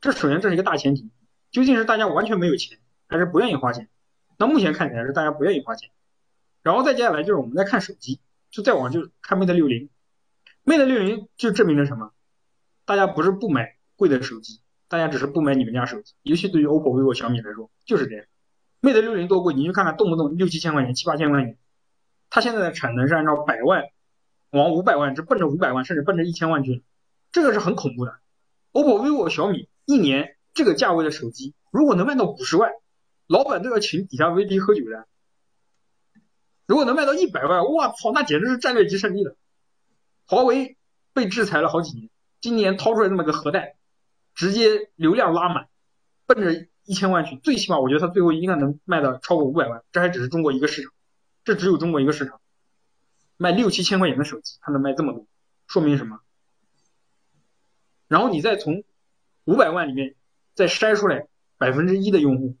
[0.00, 1.10] 这首先这是一个大前提。
[1.52, 3.88] 究竟是大家完全没有钱，还是不愿意花钱？
[4.36, 5.90] 那目前看起来是大家不愿意花钱。
[6.62, 9.88] 然后再接下来就是我们在看手机，就再往就看 Mate 六零
[10.64, 12.12] ，Mate 六零就证明了什么？
[12.84, 16.14] 大家不是不买贵的手机，大家只是不买你们家手机。
[16.22, 18.26] 尤其对于 OPPO、vivo、小米来说就是这样。
[18.86, 21.58] Mate 六零多贵，你去看看，动不动六七千块钱、七八千块钱。
[22.30, 23.82] 它现在的产能是按照百万。
[24.50, 26.84] 往五百万，这奔着五百万，甚至奔着一千万去，
[27.32, 28.20] 这个是很恐怖的。
[28.70, 32.70] OPPO、vivo、小米一年这个价位的手机，如果能卖到五十万，
[33.26, 35.08] 老板都要请底下 VP 喝酒的。
[36.64, 39.36] 如果能卖到一百万，我操，那简直是战略级胜利了。
[40.28, 40.76] 华为
[41.12, 42.08] 被制裁了好几年，
[42.40, 43.72] 今年掏出来那么个核弹，
[44.32, 45.66] 直接流量拉满，
[46.26, 49.82] 奔着一千万去，最起码我觉得它最后应该能卖到超过五百万。
[49.92, 50.92] 这还只是中国一个市场，
[51.44, 52.40] 这只有中国一个市场。
[53.36, 55.26] 卖六七千块钱的手机，它能卖这么多，
[55.66, 56.20] 说明什么？
[58.08, 58.84] 然后你再从
[59.44, 60.14] 五百万里面
[60.54, 61.26] 再筛出来
[61.58, 62.56] 百分之一的用户，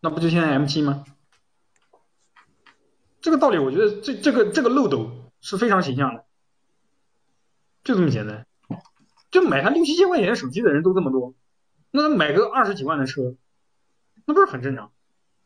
[0.00, 1.04] 那不就现在 M7 吗？
[3.20, 6.24] 这个道理，我觉得这这个这个漏斗是非常形象的，
[7.84, 8.46] 就这么简单。
[9.30, 11.34] 就买它六七千块钱的手机的人都这么多，
[11.90, 13.34] 那买个二十几万的车，
[14.24, 14.92] 那不是很正常？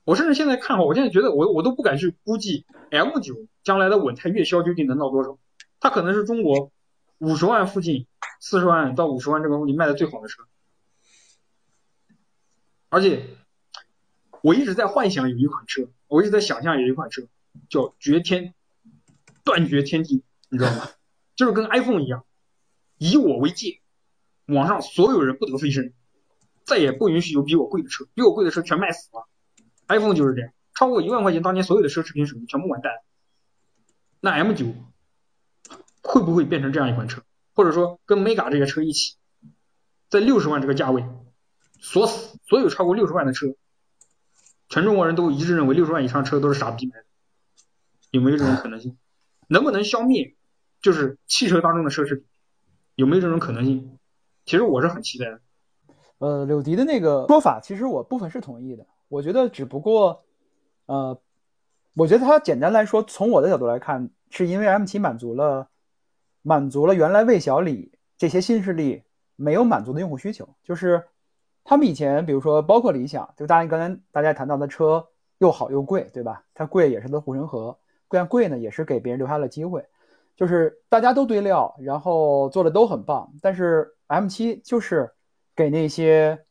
[0.05, 5.39] 我甚至现在看好，我现在觉得我我都不敢去估计 M9 将来的稳态月销究竟能到多少。
[5.81, 6.73] 它可能是中国
[7.19, 8.07] 五十万附近，
[8.41, 10.43] 四十万到五十万这个东西卖的最好的车。
[12.91, 13.25] 而且
[14.43, 17.23] 我一直在幻想有一款车，我一直在想象有一款车
[17.71, 18.53] 叫绝天
[19.43, 20.91] 断绝天地，你知道吗？
[21.35, 22.25] 就是跟 iPhone 一样，
[22.99, 23.81] 以我为界，
[24.47, 25.93] 网上所有人不得飞升，
[26.65, 29.29] 再也不允许有比我贵的车，比我贵的车全卖死了。
[29.89, 32.93] iPhone 就是这样，超过一万块钱，当年所有的奢侈品手机全部完蛋。
[34.21, 34.75] 那 M9
[36.03, 37.23] 会不会变成这样一款车？
[37.55, 39.17] 或者说跟 Mega 这些车一起，
[40.09, 41.05] 在六十万这个价位
[41.79, 43.47] 锁死所有超过六十万的车？
[44.71, 47.05] 全中国人都一致认为六十万以上车都是傻逼买的，
[48.11, 48.97] 有没有这种可能性？
[49.47, 50.35] 能不能消灭
[50.81, 52.25] 就是汽车当中的奢侈品？
[52.95, 53.99] 有没有这种可能性？
[54.47, 55.41] 其实我是很期待的。
[56.19, 58.87] 呃，柳迪的那个说法，其实我部分是同意的。
[59.09, 60.23] 我觉得只不过，
[60.87, 61.19] 呃，
[61.97, 65.69] 我觉得它简单来说，从我的角度来看，是因为 M7 满足了
[66.43, 69.03] 满足了原来魏小李这些新势力
[69.37, 71.05] 没有满足的用户需求，就是
[71.65, 75.07] 他们以前，比如说包括理想，就大家刚才大家谈到的车
[75.39, 76.45] 又好又贵，对吧？
[76.55, 77.77] 它贵也是个护城河，
[78.09, 79.85] 但贵呢也是给别人留下了机会，
[80.37, 85.11] 就是大家都堆料，然后做的都很棒，但是 M7 就是
[85.55, 86.45] 给那些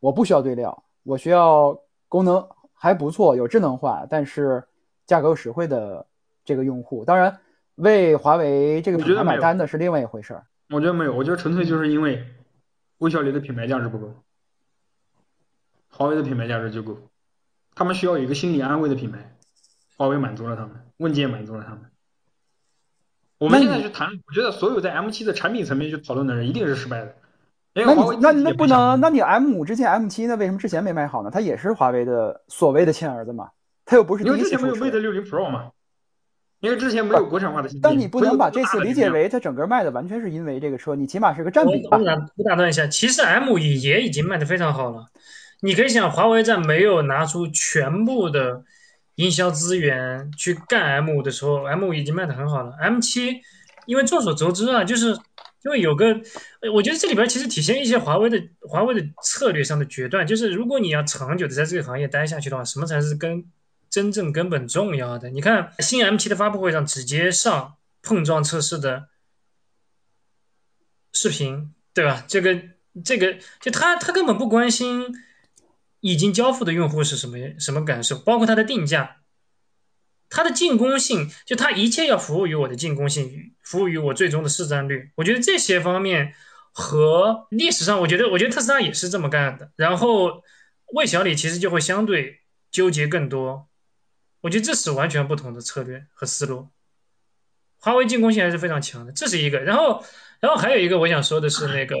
[0.00, 1.78] 我不需要堆料，我需要。
[2.10, 4.64] 功能还不错，有智能化，但是
[5.04, 6.06] 价格又实惠的
[6.42, 7.38] 这个用户，当然
[7.74, 10.46] 为华为这个品牌买单的是另外一回事儿。
[10.70, 12.24] 我觉得没有，我觉得纯粹就是因为
[12.96, 14.14] 微小里的品牌价值不够，
[15.90, 16.96] 华为的品牌价值就够。
[17.74, 19.36] 他们需要有一个心理安慰的品牌，
[19.98, 21.90] 华为满足了他们，问界满足了他们。
[23.36, 27.14] 我们现在去谈，我觉得所有在 M7 的产品层面去讨论的人，一定是失败的。
[27.84, 29.00] 那你那那不能？
[29.00, 31.30] 那你 M 五之前 M 七，那为什么之前没卖好呢？
[31.32, 33.48] 它也是华为的所谓的亲儿子嘛，
[33.84, 35.70] 它又不是第一次因为之前没有 Mate 六零 Pro 嘛。
[36.60, 37.82] 因为之前没有国产化的芯片。
[37.88, 41.96] 但你不能把这次理解为它整个卖的完全是因为这个车，你起码是个占比吧。
[41.96, 45.06] 我打我打断一下，其实 M 一也已经卖的非常好了。
[45.60, 48.64] 你可以想，华为在没有拿出全部的
[49.14, 52.72] 营销资源去干 M 五的时候，M 五已经卖的很好了。
[52.80, 53.40] M 七，
[53.86, 55.16] 因为众所周知啊，就是
[55.64, 56.20] 因为有个，
[56.72, 63.44] 我觉得这里边其实体现一些华为的华为的策略上的决断，就是如果你要长久的在这个行业待下去的话，什么才是根？
[63.90, 69.08] 真正根本重要的，你看新 M7 的发布会上直接上碰撞测试的
[71.10, 72.22] 视频，对吧？
[72.28, 72.60] 这个
[73.02, 75.06] 这个就他他根本不关心
[76.00, 79.17] 已经交付的用户是什么什么感受，包括它的定价，
[80.30, 85.10] 它的进攻性，就它一切要服务于我的进攻性，服务于我最终的市占率。
[85.16, 86.34] 我觉得这些方面
[86.72, 89.70] 和历史上，我觉得我觉得特斯拉也是这么干的。
[89.76, 90.42] 然后
[90.92, 93.68] 魏小李其实就会相对纠结更多。
[94.40, 96.68] 我觉得这是完全不同的策略和思路。
[97.80, 99.58] 华为进攻性还是非常强的，这是一个。
[99.60, 100.04] 然后，
[100.40, 101.96] 然后还有一个我想说的是，那个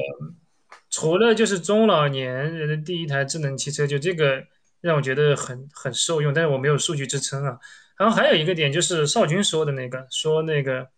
[0.90, 4.44] 除了就是中老年人的第一台智能汽车，就这个
[4.80, 7.58] 让我觉得很很受用，但是我没有数据支撑啊。
[7.98, 10.88] 然后还有一个点就是少军说的那个，说那个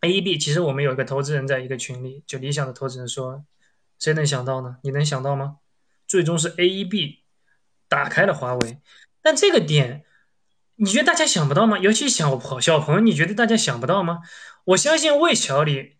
[0.00, 3.44] A E B，其实我们有一个投资人在一个群里，就理想的投资人说，
[3.98, 4.76] 谁能想到呢？
[4.82, 5.56] 你能想到吗？
[6.06, 7.24] 最终是 A E B
[7.88, 8.78] 打开了华为，
[9.20, 10.04] 但这个点。
[10.76, 11.78] 你觉得大家想不到吗？
[11.78, 14.18] 尤其小朋小朋友，你觉得大家想不到吗？
[14.64, 15.98] 我相信魏小李，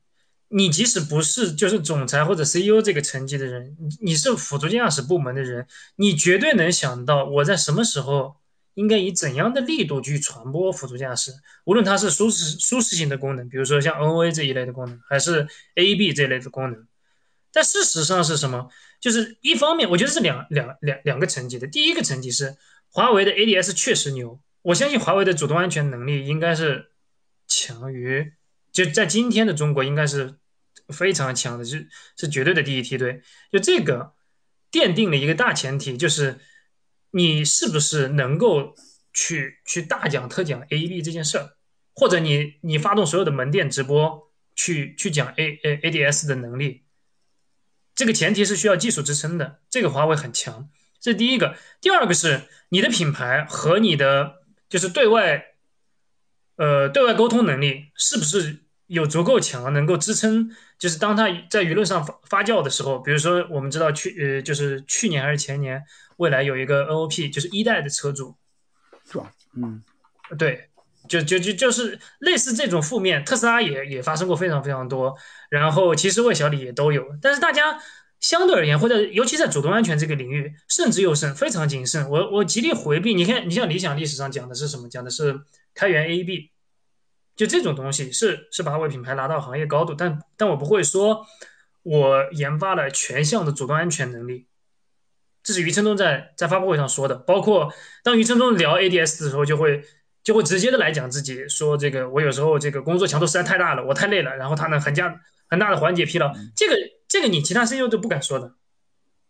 [0.48, 8.34] 你即使不是就是总裁或者 CEO 这个层级的人，你你是辅助驾驶部门的人，你绝对能想到我在什么时候
[8.74, 11.32] 应该以怎样的力度去传播辅助驾驶，
[11.64, 16.86] 无论它是舒适舒适性的功能，比如说像 NOA 这一类的功能，还是 A B 这类的功能。
[17.52, 18.68] 但事实上是什么？
[19.00, 21.66] 就是一方面，我觉得是两两两两个层级的。
[21.68, 22.56] 第一个层级是
[22.88, 24.40] 华为的 ADS 确实牛。
[24.62, 26.90] 我相信华为的主动安全能力应该是
[27.46, 28.32] 强于，
[28.72, 30.34] 就在今天的中国应该是
[30.88, 33.22] 非常强的，是是绝对的第一梯队。
[33.52, 34.14] 就这个
[34.72, 36.40] 奠定了一个大前提，就是
[37.14, 38.74] 你是不是能够
[39.12, 41.56] 去去大讲特讲 A E B 这件事儿，
[41.94, 46.82] 或者你你发动所有的门店直播去去讲 A A A D S 的能力，
[47.94, 49.60] 这个前提是需要技术支撑的。
[49.70, 50.68] 这个华为很强，
[51.00, 51.56] 这是第一个。
[51.80, 54.44] 第二个是你的品牌和你的。
[54.66, 55.54] 就是对外，
[56.56, 58.63] 呃，对外沟通能力是不是
[58.94, 60.50] 有足够强，能够支撑？
[60.78, 65.82] 就是当它在舆论上发发酵的时候，比如说我们知道去呃，就是去年还是前年，
[66.16, 68.34] 未来有一个 NOP，就是一代的车主，
[69.10, 69.30] 是吧？
[69.56, 69.82] 嗯，
[70.38, 70.70] 对，
[71.08, 75.16] 就就就就是类似这种负面，特斯拉也也发生过非常非常多，
[75.50, 77.78] 然后其实魏小李也都有，但是大家。
[78.20, 82.08] 相对而言，或者尤其在主动安全这个领域，慎之又慎，非常谨慎。
[82.08, 83.12] 我我极力回避。
[83.12, 84.88] 你看，你像理想历史上讲的是什么？
[84.88, 85.42] 讲的是
[85.74, 86.50] 开源 A B，
[87.36, 89.94] 就这种东西是是把我品牌拿到行业高度。
[89.94, 91.26] 但但我不会说，
[91.82, 94.46] 我研发了全项的主动安全能力。
[95.42, 97.14] 这是余承东在在发布会上说的。
[97.14, 99.84] 包括当余承东聊 A D S 的时候，就会
[100.22, 106.32] 就会直接的来讲自己说这个我有时候这个工作强度实在太大了，我太累了，然后他能很加很大的缓解疲劳。
[106.56, 106.74] 这个。
[107.06, 108.54] 这个你其他 CEO 都不敢说的，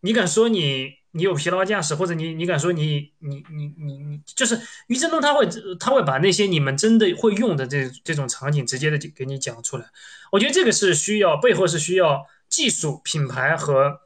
[0.01, 5.49] 你敢说你你有疲劳驾驶，或者你你敢说你你你你你就是余承东他会
[5.79, 9.87] 他会把那些你们真的会用的这这种场景直接的就给你讲出来。
[10.33, 14.01] 我觉得这个是需要背后是需要技术、品牌和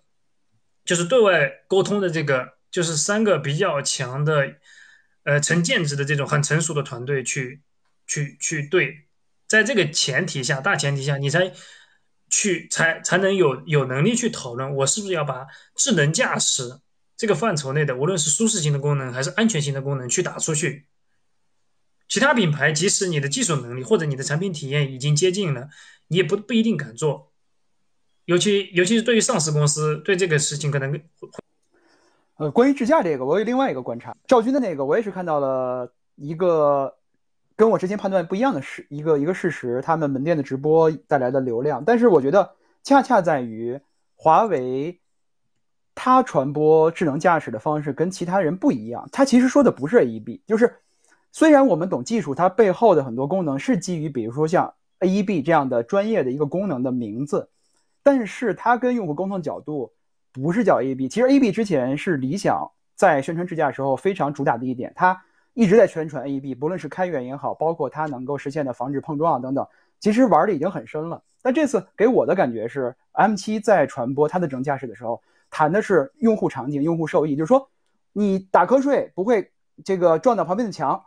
[0.85, 4.55] 就是对外沟通的这个就是三个比较强的
[5.25, 7.62] 呃成建制的这种很成熟的团队去
[8.07, 9.07] 去去对，
[9.47, 11.53] 在这个前提下大前提下你才。
[12.31, 16.79] 去才才能有有能力去讨论，我是不是要把智能驾驶
[17.18, 20.87] 这个范畴内的，无论是舒适性的功能还是安全性的功能去打出去。
[22.09, 25.68] 其他品牌即使你的技术能力或者你的产品体验已经接近了，
[26.07, 27.33] 你也不不一定敢做。
[28.24, 30.98] 尤其尤其是对于上市公司，对这个事情可能。
[32.37, 36.94] 呃，关于智驾这个，我有另外一个观察，赵军的那个，我也是看到了一个。
[37.57, 42.54] 跟我之前判断不一样的事一个一个事实，他们门店的直播带来的流量，但是我觉得
[42.85, 43.81] 恰恰在于
[44.14, 45.00] 华为，
[46.01, 49.09] 它传播智能驾驶的方式跟其他人不一样。
[49.11, 50.73] 它其实说的不是 AEB，就是
[51.33, 57.51] 虽然我们懂技术，它背后的很多功能是基于比如说像 AEB 这样的专业的一个功能的名字，
[58.05, 59.91] 但是它跟用户沟通角度
[60.33, 61.09] 不是叫 AEB。
[61.09, 65.21] 其实 AEB 之前是理想在宣传智驾时候非常主打的一点，它。
[65.55, 69.67] 一直在宣传 AEB，不论是开源也好，包括它能够实现的防止碰撞等等，
[69.99, 71.21] 其实玩的已经很深了。
[71.43, 77.71] 但这次给我的感觉是，M7 在传播它的智能驾驶的时候，谈的是用户场景、用户受益，就是说
[78.13, 79.53] 你打瞌睡不会
[79.85, 81.05] 这个撞到旁边的墙，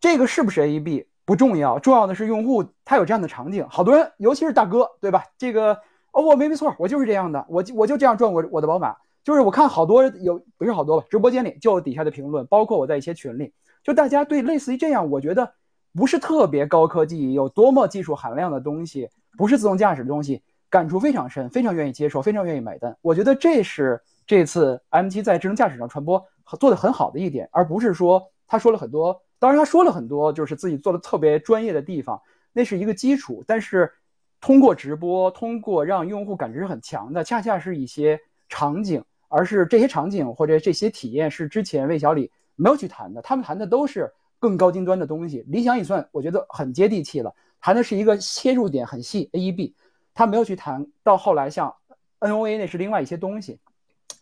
[0.00, 1.06] 这个是不是 AEB？
[1.24, 3.66] 不重要，重要的是用户他有这样的场景。
[3.68, 5.24] 好多人，尤其是大哥，对吧？
[5.36, 5.74] 这个
[6.12, 8.94] 哦，我没没错，我就是这样的，我我就这样转我我的宝马。
[9.24, 15.54] 就是我看好多有不是好多吧，直播间里就底下的评论，包括我在一些群里，就大家对类似于这样，我觉得
[15.96, 20.44] 不是特别高科技，有多么技术含量的东西，不是自动驾驶的东西，
[20.76, 22.94] 感触非常深，非常愿意接受，非常愿意买单。
[23.00, 26.22] 我觉得这是这次 M7 在智能驾驶上传播
[26.60, 32.20] 做的很好的一点，而不是说他说了很多，当然他说了很多，就是自己做的特别专业的地方，
[32.52, 33.42] 那是一个基础。
[33.46, 33.90] 但是
[34.38, 39.02] 通过直播，通过让用户感知很强的，恰恰是一些场景。
[39.28, 44.08] 而是这些场景或者这些体验是之前魏小李没有去谈的，他们谈的都是
[44.38, 45.44] 更高精端的东西。
[45.48, 49.74] 理想也算，我觉得很接地气了，谈的是一个切入点很细 AEB，
[50.16, 51.72] 他没有去谈到后来像
[52.18, 53.60] NOA 那是另外一些东西，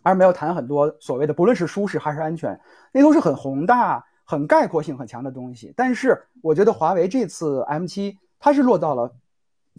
[0.03, 2.61] 而没有谈很多所谓的不论是舒适还是安全，
[2.93, 5.73] 那都是很宏大、很概括性很强的东西。
[5.75, 9.11] 但是我觉得华为这次 M7 它是落到了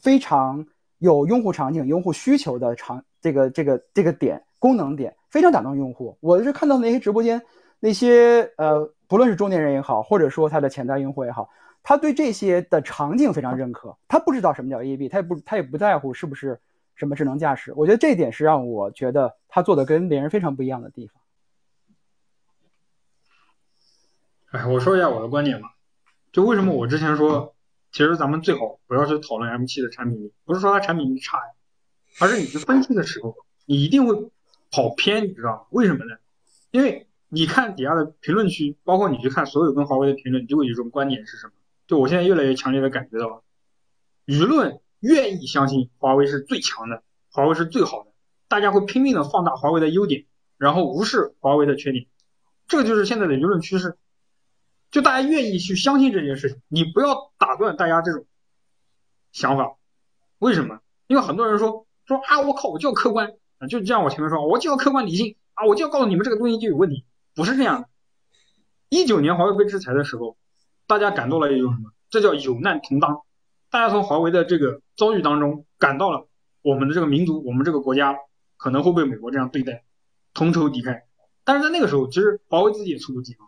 [0.02, 0.66] 非常
[0.98, 4.42] 有用户场景、用户需求的场这个这个这个点。
[4.58, 7.40] 功能点非常打动用户，我是看到那些直播间
[7.80, 11.48] 那些呃，不论是中年人也好，或者说他的潜在用户也好，
[11.86, 13.96] 他对这些的场景非常认可。
[14.08, 16.60] 他不知道什么叫 AEB，他也不他也不在乎是不是
[16.96, 17.72] 什么智能驾驶。
[17.76, 21.22] 我觉得这一点是让我觉得他做的跟别人非常不一样的地方。
[24.52, 25.76] 哎，我说一下我的观点吧，
[26.34, 27.56] 就为什么我之前说，
[27.92, 31.54] 其实咱们最好不要去讨论 M7 的产品力，不是说它产品力差呀，
[32.20, 34.30] 而是你去分析的时候，你一定会。
[34.72, 35.68] 跑偏，你知道？
[35.70, 36.18] 为什么呢？
[36.72, 41.54] 因为你看底下的评论区，包括你去看所有跟华为的评论，你就会有一种观点是什么？
[41.88, 43.44] 就我现在越来越强烈的感觉到，
[44.26, 48.12] 舆论愿意相信华为是最强的，华为是最好的，
[48.48, 50.26] 大家会拼命的放大华为的优点，
[50.58, 52.08] 然后无视华为的缺点，
[52.68, 53.98] 这个就是现在的舆论趋势。
[54.92, 58.26] 就大家愿意去相信这件事情，你不要打断大家这种
[59.32, 59.76] 想法。
[60.40, 60.80] 为什么？
[61.08, 63.34] 因为很多人说说啊，我靠，我就要客观。
[63.58, 67.90] 啊，就像我前面说，我就要客观理性啊，我就要告诉你们这个东西就有问题，不是这样的。
[68.90, 70.38] 一九年华为被制裁的时候，
[70.88, 71.92] 大家感到了一种什么？
[72.10, 73.22] 这叫有难同当。
[73.70, 76.28] 大家从华为的这个遭遇当中感到了
[76.62, 78.16] 我们的这个民族，我们这个国家
[78.58, 79.84] 可能会被美国这样对待，
[80.34, 81.02] 同仇敌忾。
[81.44, 83.48] 但是在那个时候，其实华为自己也猝不及防。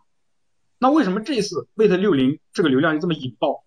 [0.78, 3.64] 那为什么这一次 Mate 六零这个流量就这么引爆？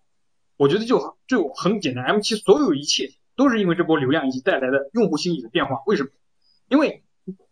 [0.56, 5.82] 我觉得就就很简单，M7 所有一切都是因为这波流量以及带来的用户心理的变化。
[5.86, 6.10] 为什么？
[6.68, 7.02] 因为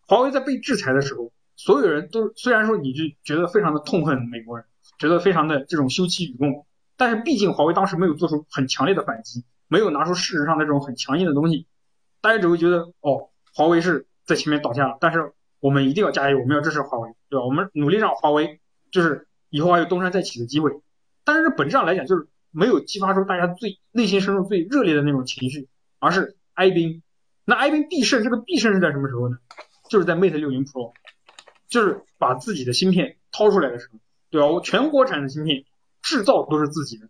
[0.07, 4.65] 华为在被制裁的时候，所有人都虽然说你就觉得非常的痛恨美国人，
[5.01, 11.65] 觉得非常的这种休戚与共，但是毕竟华为当时没有做出很强烈的反击，没有拿出事实上的这种很强硬的东西，
[12.21, 17.45] 大家只会觉得哦，华为是在前面倒下了，但是我们一定要加油，我们要支持华为，对吧？
[17.47, 18.61] 我们努力让华为
[18.91, 20.71] 就是以后还有东山再起的机会。
[21.23, 27.01] 但是本质上来讲，就是没有激发出大家最内心深处最热烈的那种情绪，而是哀兵。
[27.43, 29.37] 那哀兵必胜，这个必胜是在什么时候呢？
[29.89, 30.93] 就是在 Mate 60 Pro，
[31.67, 33.99] 就是把自己的芯片掏出来的时候，
[34.31, 34.47] 对吧？
[34.47, 35.65] 我全国产的芯片
[36.01, 37.09] 制造都是自己的，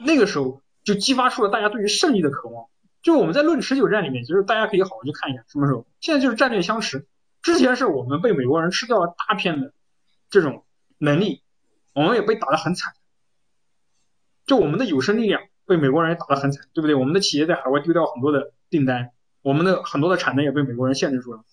[0.00, 2.66] 那个时候就激发出了大家对于胜利的渴望。
[3.02, 5.86] 就我们在论持久战里面，其实大家可以好好去看一下，什么时候？
[6.00, 7.06] 现在就是战略相持。
[7.42, 9.72] 之前是我们被美国人吃掉了大片的
[10.30, 10.64] 这种
[10.98, 11.42] 能力，
[11.94, 12.92] 我们也被打得很惨，
[14.46, 16.94] 就我们的有生力量被美国人也打得很惨，对不对？
[16.94, 19.10] 我们的企业在海外丢掉很多的订单。
[19.42, 21.44] 我们的很多的产能也被美国人限制住了，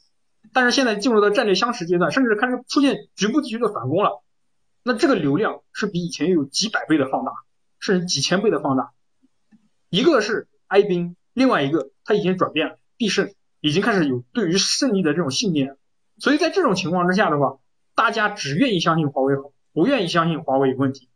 [0.54, 4.22] 但是现在进入到战略相持阶段，甚至开始出现局部地区的反攻了。
[4.90, 7.32] 那这个流量是比以前有几百倍的放大，
[7.80, 8.92] 甚至几千倍的放大。
[9.92, 15.78] 一个是哀兵，另外一个他已经转变了，必胜已经开始有对于胜利的这种信念。
[16.18, 17.60] 所以在这种情况之下的话，
[17.94, 21.08] 大家只愿意相信华为好，不愿意相信华为有问题。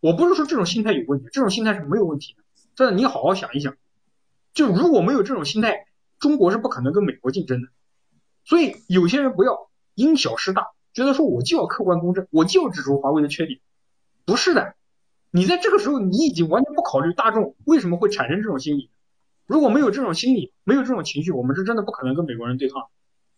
[0.00, 2.42] 我不是说这种心态有问题，这种心态是没有问题的。
[2.76, 3.76] 真的，你好好想一想，
[4.54, 5.84] 就如果没有这种心态。
[6.18, 7.68] 中国是不可能跟美国竞争的，
[8.44, 10.66] 所以有些人不要因小失大，
[10.98, 13.60] 觉得说我就要客观公正，我就要指出华为的缺点，
[14.24, 14.74] 不是的，
[15.30, 18.90] 你在这个时候你已经完全不考虑大众为什么会产生这种心理，
[19.46, 22.88] 如果没有这种心理，没有这种情绪，我们是真的不可能跟美国人对抗。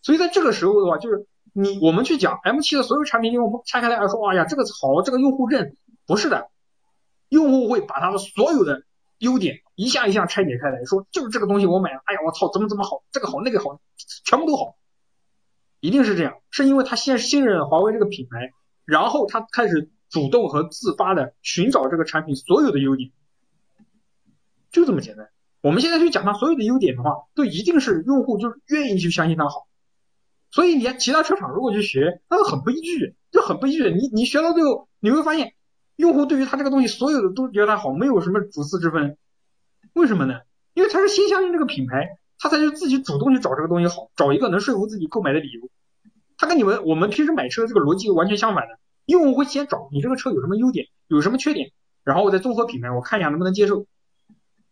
[0.00, 6.48] 所以在这个时候的话，就是你我们去讲 M7 的所有产品，因为我们拆开来说，哎呀这个好，这个用户认，不是的，
[7.28, 8.84] 用户会把他的所有的。
[9.20, 13.78] 优点一项一项拆解开来说，就是这个东西我买了，哎呀我操，怎么怎么好，这个好那个好，
[14.24, 14.76] 全部都好，
[15.80, 18.52] 一定是这样，是因为他先信任华为这个品牌，
[18.84, 23.10] 然后他开始主动和自发的寻找这个产品所有的优点，
[24.70, 25.28] 就这么简单。
[25.62, 29.66] 我们现在去讲它所有的优点的话，都一定是用户就是愿意去相信它好，
[30.50, 33.90] 所以你看其他车厂如果去学，那个很悲剧，就很悲剧。
[33.90, 35.54] 你你学到最后你会发现。
[35.96, 39.18] 用户对于它这个东西所有的都觉得它好，没有什么主次之分。
[39.92, 40.40] 为什么呢？
[40.72, 45.68] 因为他是先相信这个品牌，他才去自己主动去找这个东西好，找一个能说服自己购买的理由。
[46.40, 51.70] 他跟你们我们平时买车这个逻辑完全相反的，用户会先找你这个车有什么优点，有什么缺点，
[52.02, 53.84] 然后我再综合品牌，我看一下能不能接受。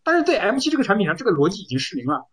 [0.02, 2.26] 但是在 M7 这个产品上，这个逻辑已经失灵了。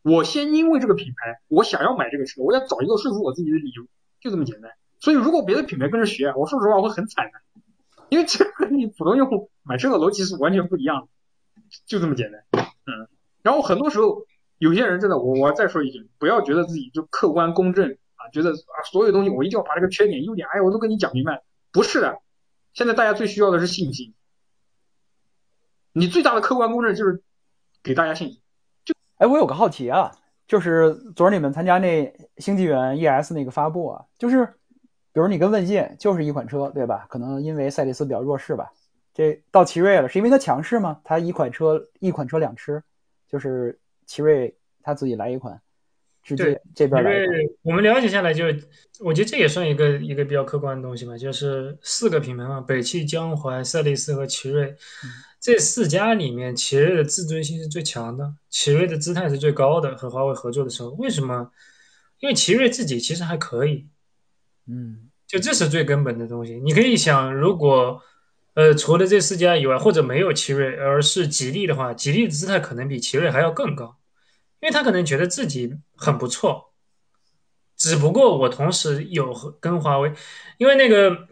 [0.00, 3.82] 我先因为这个品牌，我想要买这个车，我要找一个说服我自己的理由，
[4.18, 4.70] 就这么简单。
[4.98, 7.62] 所以如果别的品牌跟着学，我说实话我会很惨的，
[8.08, 11.08] 因为这和你普通用户买车的逻辑是完全不一样的，
[11.84, 12.66] 就这么简单。
[12.86, 13.08] 嗯，
[13.42, 14.24] 然后很多时候
[14.56, 17.98] 有些人真的，我我再说一句，不要觉得自己就客观公正，
[18.32, 22.18] 觉得啊所有东西我一定要把这个缺点优点，哎我都跟你讲明白，不是的。
[22.72, 24.14] 现在大家最需要的是信心。
[25.92, 27.22] 你最大的客观公正就是
[27.82, 28.40] 给大家信心。
[28.84, 30.12] 就哎，我有个好奇啊，
[30.46, 34.46] 就是昨儿你们参加那星际源 ES 那个发布啊，就是
[35.12, 37.06] 比如你跟问界就是一款车，对吧？
[37.08, 38.72] 可能因为赛利斯比较弱势吧，
[39.12, 41.00] 这到奇瑞了，是因为它强势吗？
[41.02, 42.80] 它一款车一款车两吃，
[43.28, 45.60] 就是奇瑞他自己来一款，
[46.36, 47.12] 直接这边来。
[47.62, 48.44] 我们了解下来，就
[49.00, 54.74] 我觉得这也算一个一个比较客观的东西吧，就是四个品牌嘛，北汽、江淮、赛力斯和奇瑞。
[55.40, 59.96] 这四家里面，奇瑞的自尊心是最强的，奇瑞的姿态是最高的。
[59.96, 61.50] 和华为合作的时候，为什么？
[62.18, 63.88] 因为奇瑞自己其实还可以，
[64.68, 66.60] 嗯，就这是最根本的东西。
[66.60, 68.02] 你可以想，如果
[68.52, 73.96] 呃除了这四家以外，或者没有奇瑞，而是吉利的话，吉利的姿态可能比奇瑞还要更高，
[74.60, 76.72] 因为他可能觉得自己很不错。
[77.76, 80.12] 只不过我同时有跟华为，
[80.58, 81.28] 因为那个。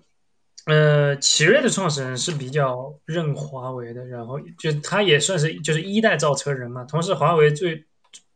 [0.67, 6.85] 呃，奇瑞的创始人是比较认华为的，然后就他也算是就是一代造车人嘛。
[6.85, 7.87] 同时，华为最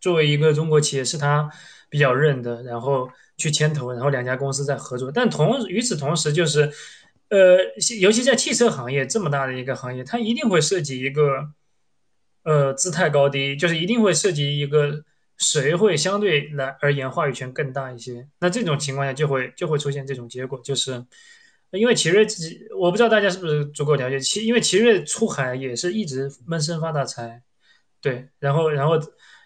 [0.01, 1.51] 作为一个中国企业，是他
[1.91, 5.13] 比较认的，然后去牵头，然后两家公司在合作。
[5.13, 6.73] 但同与此同时，就是
[7.29, 7.59] 呃，
[8.01, 11.51] 尤其在汽车行业这么大的一个行业，它一定会涉及一个
[12.45, 15.05] 呃姿态高低，就是一定会涉及一个
[15.37, 18.29] 谁会相对来而言话语权更大一些。
[18.41, 21.05] 那这种情况下，就会就会出现这种结果，就是。
[21.75, 27.41] 因为奇瑞自己，我不知道大家是不是足够了解奇，因为奇瑞出海也是一直闷声发大财，
[28.03, 28.97] 对，然后然后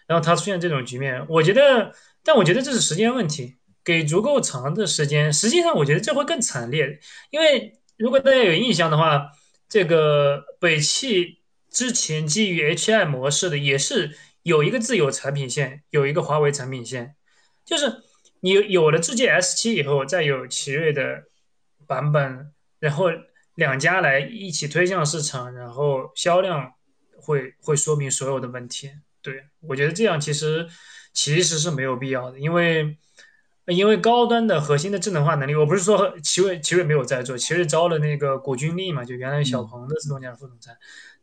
[0.05, 1.93] 然后它出现这种局面，我觉得，
[2.25, 9.31] 但我觉得这是时间问题，给足够长的时间，实际上我觉得这会更惨烈，因为如果大家有印象的话，
[9.69, 11.36] 这个北汽
[11.77, 17.15] 之前基于 HI 模式的也是有一个自有产品线，有一个华为产品线，
[17.63, 18.01] 就是
[18.39, 21.25] 你有了智界 S7 以后，再有奇瑞的。
[21.85, 23.05] 版本，然后
[23.55, 26.73] 两家来一起推向市场，然后销量
[27.15, 28.91] 会会说明所有的问题。
[29.21, 30.67] 对我觉得这样其实
[31.13, 32.97] 其实是没有必要的，因为
[33.67, 40.75] 因为高端的核心的智能化能力，我不是说奇瑞奇瑞没有在做，奇瑞招了那个古军力嘛，就原来小鹏的自动驾驶副总裁，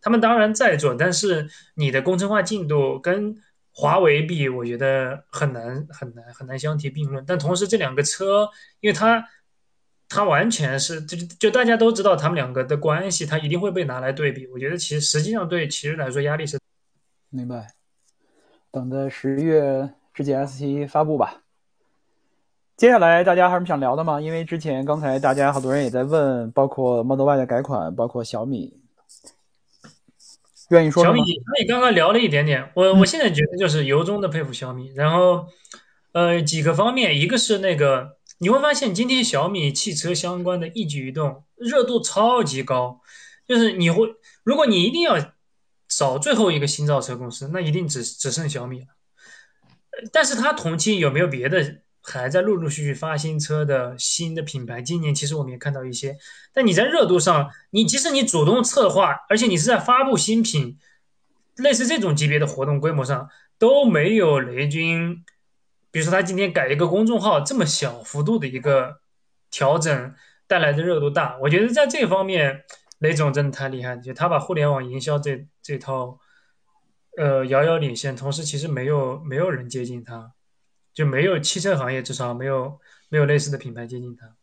[0.05, 3.35] 他们当然在做，但是你的工程化进度跟
[3.73, 7.25] 华为比，我觉得很难很难很难相提并论。
[7.27, 8.47] 但同时这两个车，
[8.81, 9.27] 因为它
[10.07, 14.47] 它完全是就就大家都知道他们两个的关系，它一定会被拿来对比。
[14.49, 16.61] 我觉得其实实际上对奇瑞来说压力是
[17.31, 17.73] 明白。
[18.71, 21.41] 等着十月智界 S 七发布吧。
[22.77, 24.21] 接下来大家还有什么想聊的吗？
[24.21, 28.77] 因为之前刚才大家好多人也在问，包括 Model Y 的改款，包括小米，
[30.75, 34.93] 愿意说小米，那你刚刚聊了一点点，我我现在觉得就是由衷的佩服小米。
[34.95, 35.47] 然后
[36.13, 38.19] 呃几个方面，一个是那个。
[38.39, 43.01] 你会发现，今天小米汽车相关的一举一动热度超级高，
[43.47, 44.09] 就是你会，
[44.43, 45.17] 如果你一定要
[45.89, 48.87] 找最后一个新造车公司，那一定只只剩小米了。
[50.13, 54.83] 但是它同期有没有别的还在陆陆续续发新车的新的品牌？
[54.83, 56.17] 今年其实我们也看到一些，
[56.53, 60.79] 但你在热度上，你即使你主动策划，而且你是在发布新品，
[61.57, 63.29] 类似这种级别的活动规模上
[63.59, 65.25] 都没有雷军。
[65.91, 69.01] 比如说他今天改一个公众号，这么小幅度的一个
[69.51, 70.15] 调整
[70.47, 72.65] 带来的热度大，我觉得在这方面
[72.99, 76.19] 雷总真的太厉害，就他把互联网营销这这套
[77.17, 80.34] 呃遥遥领先，同时其实没有没有人接近他，
[80.95, 82.81] 就没有汽车行业至少没有
[83.11, 84.35] 没有类似的品牌接近它。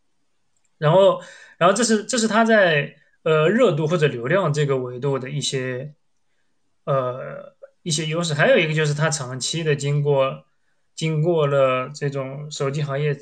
[0.77, 1.19] 然后
[1.57, 5.95] 然后这是这是它在呃热度或者流量这个维度的一些
[6.83, 10.45] 呃一些优势，还有一个就是它长期的经过。
[10.93, 13.17] 经过了这种手机行业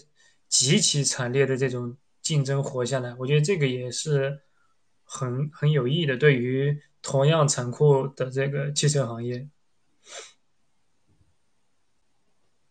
[0.49, 4.41] 极其惨烈的这种竞争活下来，我觉得这个也是
[5.05, 9.47] 很很有益的，对于同样残酷的这个汽车行业。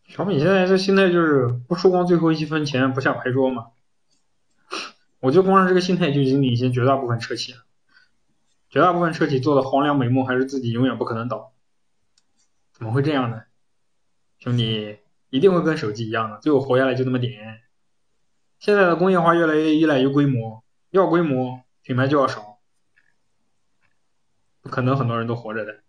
[0.08, 3.68] 小米现在这心态就是不输光最后一分钱，不下牌桌嘛。
[5.20, 7.58] 我就光是这个心态就已经领先绝大部分车企了。
[8.70, 11.52] 绝大部分车企做的黄粱美梦还是自己永远不可能倒。
[12.72, 13.42] 怎么会这样呢？
[14.38, 14.98] 兄弟，
[15.30, 17.60] 一定会跟手机一样的，最后活下来就那么点。
[18.58, 22.58] 现在的工业化越来越依赖于规模，要规模，品牌就要少，
[24.62, 25.80] 不可能很多人都活着的。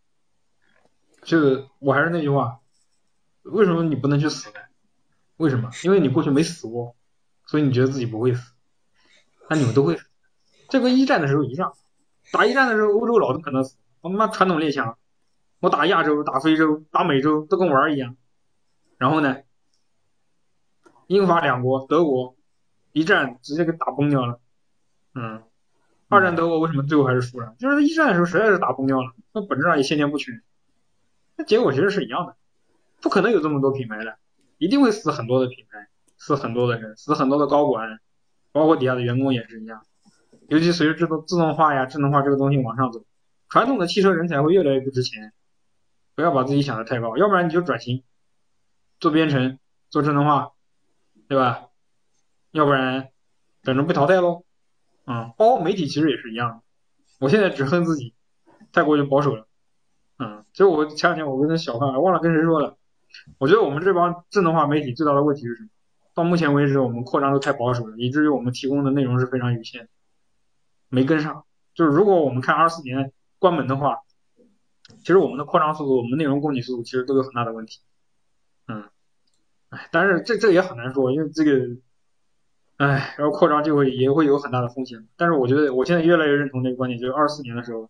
[1.21, 2.58] 这我还是那句话，
[3.51, 4.55] 为什么你不能去死呢？
[5.37, 5.69] 为什么？
[5.83, 6.95] 因为你过去没死过，
[7.45, 8.53] 所以你觉得自己不会死。
[9.49, 10.05] 那你们都会死，
[10.69, 11.73] 这跟一战的时候一样。
[12.31, 14.97] 打一战的时候，欧洲佬都可能死，我他妈传统列强，
[15.59, 18.15] 我打亚洲、打非洲、打美洲都跟玩儿一样。
[18.97, 19.37] 然后呢，
[21.07, 22.35] 英法两国，德国
[22.91, 24.39] 一战直接给打崩掉了。
[25.15, 25.41] 嗯，
[26.09, 27.55] 二战德国为什么最后还是输了？
[27.57, 30.43] 就是一战的时候实在是打崩掉了，那本质上也先天不全。
[31.35, 32.35] 那结果其实是一样的，
[33.01, 34.17] 不可能有这么多品牌的，
[34.57, 35.87] 一定会死很多的品牌，
[36.17, 37.99] 死很多的人，死很多的高管，
[38.51, 39.85] 包括底下的员工也是一样。
[40.47, 43.05] 尤其随着自动自动化呀、智能化这个东西往上走，
[43.49, 45.33] 传统的汽车人才会越来越不值钱。
[46.15, 48.03] 不要把自己想的太高，要不然你就转型
[48.99, 49.57] 做编程、
[49.89, 50.51] 做智能化，
[51.29, 51.67] 对吧？
[52.51, 53.09] 要不然
[53.63, 54.43] 等着被淘汰喽。
[55.05, 56.61] 嗯，包括媒体其实也是一样的。
[57.19, 58.15] 我现在只恨自己
[58.73, 59.47] 太过于保守了。
[60.17, 62.75] 嗯，其实我前两天我跟小范忘了跟谁说了，
[63.37, 65.69] 我觉得我们这帮智能化媒体最大的问题是什么？
[66.13, 69.87] 到目前为止，我们扩张都太保守了，以至于我们提供的内容是非常有限。
[70.89, 73.99] 没跟上，就是如果我们看二四年关门的话，
[74.99, 77.79] 其实我们的扩张速度、我们内容供给速度其实都有很大的问题。
[78.67, 78.83] 嗯，
[79.69, 81.77] 哎，但是这这也很难说，因为这个，
[82.77, 85.07] 哎，然后扩张就会也会有很大的风险。
[85.15, 87.89] 但是我觉得我现在越来越认同这个观点，就是二四年的时候，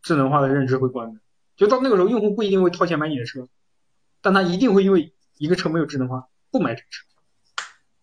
[0.00, 1.20] 智能化的认知会关门，
[1.56, 3.48] 就到那个时候，用户不一定会掏钱买你的车，
[4.20, 7.06] 但他一定会因为一个车没有智能化不买这车，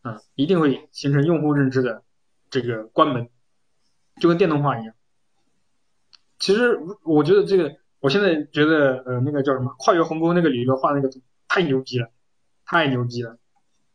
[0.03, 2.03] 嗯，一定会形成用户认知的
[2.49, 3.29] 这个关门。
[4.21, 4.95] 就跟电动化一样，
[6.39, 12.07] 其实我觉得这个，我现在觉得呃那个叫什么跨越鸿沟那个理论画那个图太牛逼了，
[12.65, 13.37] 太牛逼了。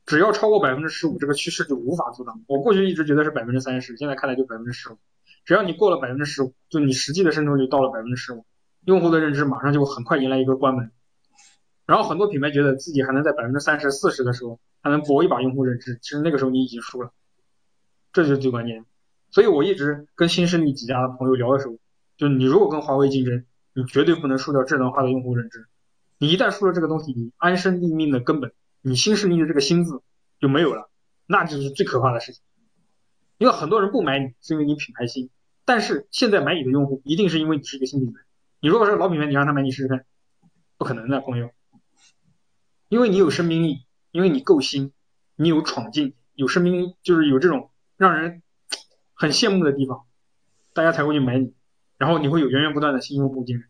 [0.05, 2.43] 只要超过百分之十五，这个趋势就无法阻挡。
[2.49, 4.99] 我过去一直觉得是百分之三十，现在看来就百分之十五。
[5.47, 8.45] 只要你过了百分之十五，就你实际的渗透率到了百分之十五，
[8.85, 10.93] 用户的认知马上就很快迎来一个关门。
[11.91, 17.11] 然后很多品牌觉得自己还能在百分之三十四十的时候还能搏一把用户认知，其实那个时候你已经输了，
[18.13, 18.85] 这就是最关键。
[19.33, 21.77] 所以我一直跟新势力几家的朋友聊的时候，
[22.17, 25.67] 就你如果跟华为竞争，你绝对不能输掉智能化的用户认知。
[26.19, 30.01] 你一旦输了这个东西，你安身立命的根本，你新势力的这个心字
[30.39, 30.89] 就没有了，
[31.27, 32.41] 那就是最可怕的事情。
[33.39, 35.29] 因为很多人不买你是因为你品牌新，
[35.65, 38.21] 但是现在买你的用户一定是因为你是一个新品牌。
[38.61, 40.05] 你如果是老品牌，你让他买你试试看，
[40.79, 41.51] 不可能的，朋友。
[42.91, 44.93] 因为你有生命力，因为你够新，
[45.37, 48.43] 你有闯劲，有生命力，就是有这种让人。
[49.23, 50.07] 很羡慕的地方，
[50.73, 51.53] 大家才会去买你，
[51.99, 53.61] 然后你会有源源不断的新用户进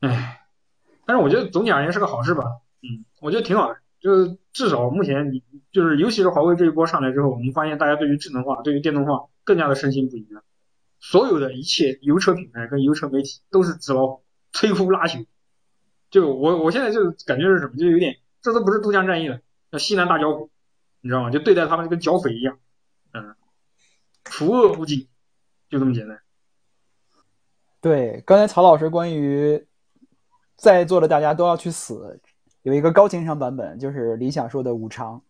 [0.00, 0.08] 来。
[0.08, 0.46] 哎，
[1.04, 2.44] 但是我觉得总体而言是个好事吧，
[2.80, 10.42] 嗯，我觉得挺好的，就是至少目前你就是尤其是华为这一波上来之后，我们发现大家对于智能化、对于电动化更加的深信不疑了。
[10.98, 14.24] 所有的一切油车品牌跟油车媒体都是纸老虎，
[14.54, 15.26] 摧枯拉朽。
[16.10, 19.40] 就我我现在就感觉是什么，就有点这都不是渡江战役了，
[19.70, 20.48] 叫西南大剿匪，
[21.00, 21.30] 你知道吗？
[21.30, 22.58] 就对待他们就跟剿匪一样。
[23.12, 23.34] 嗯，
[24.24, 25.08] 除恶不尽，
[25.68, 26.18] 就这么简单。
[27.80, 29.66] 对，刚才曹老师关于
[30.56, 32.20] 在座的大家都要去死，
[32.62, 35.22] 有一个高情商版本，就是理想说的五常，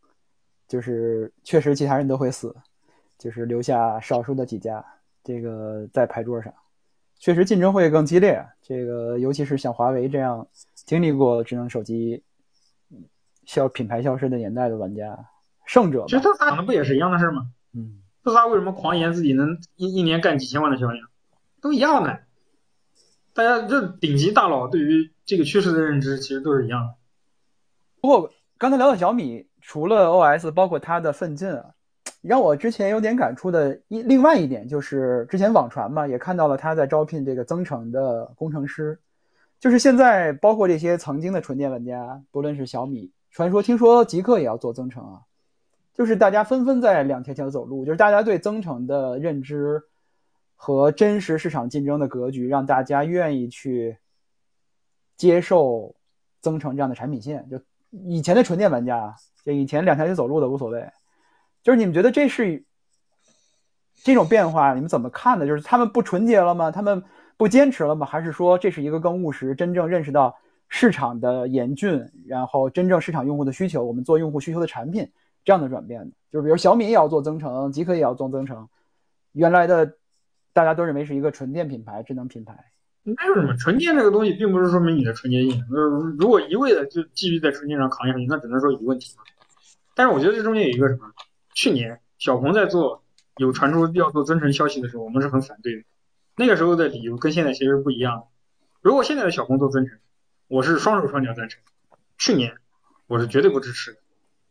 [0.66, 2.54] 就是确实其他人都会死，
[3.18, 4.84] 就是留下少数的几家，
[5.22, 6.52] 这个在牌桌上，
[7.18, 8.42] 确实竞争会更激烈。
[8.62, 10.46] 这个尤其是像华为这样
[10.88, 12.22] 经历过智能手机
[13.44, 15.28] 消品牌消失的年代的玩家，
[15.66, 16.06] 胜者。
[16.08, 17.42] 其实特斯拉不也是一样的事吗？
[17.74, 21.06] 嗯，特斯拉为什么狂言自己能一一年干几千万的销量，
[21.60, 22.20] 都一样的。
[23.34, 26.94] 大家这顶级大佬对于这个趋势的认知其实都是一样的。
[28.00, 31.66] 不过刚才聊到小米，除了 OS，包括它的奋进啊，
[32.22, 38.98] 让我之前有点感触的一另外一点就是，之前网传嘛，也看到了他在招聘这个增程的工程师。
[39.60, 45.20] 就是现在，包括这些曾经的纯电玩家，不论是小米，传说听说极客也要做增程啊。
[45.94, 49.82] 就是大家纷纷在两条条走路，就是大家对增程的认知
[50.54, 53.98] 和真实市场竞争的格局，让大家愿意去
[55.16, 55.96] 接受
[56.40, 57.48] 增程这样的产品线。
[57.50, 60.88] 就以前的纯电玩家，就以前两条腿走路的无所谓。
[61.64, 62.64] 就是你们觉得这是
[64.04, 65.48] 这种变化，你们怎么看的？
[65.48, 66.70] 就是他们不纯洁了吗？
[66.70, 67.02] 他们
[67.38, 68.04] 不坚持了吗？
[68.04, 70.36] 还是说这是一个更务实、真正认识到
[70.68, 75.08] 市场的严峻，然后真正市场用户的需求，我们做用户需求的产品？
[75.44, 76.10] 这样的转变的。
[76.30, 78.68] 就是比如小米也要做增程，极客也要做增程，
[79.32, 79.94] 原来的
[80.52, 82.72] 大家都认为是一个纯电品牌、智能品牌。
[83.04, 83.56] 那有什么？
[83.56, 85.64] 纯电这个东西并不是说明你的纯洁性。
[85.70, 85.80] 呃，
[86.18, 89.22] 如果一味的就继续在纯电上扛下去，那只能说有问题嘛。
[89.94, 91.10] 但是我觉得这中间有一个什么？
[91.54, 93.02] 去年小鹏在做
[93.38, 95.82] 有传出要做增程消息的时候，我们是很反对的。
[96.38, 98.28] 那个时候的理由跟现在其实不一样。
[98.80, 99.98] 如果现在的小鹏做增程，
[100.46, 101.60] 我是双手双脚赞成。
[102.16, 102.58] 去年
[103.08, 103.98] 我是绝对不支持的，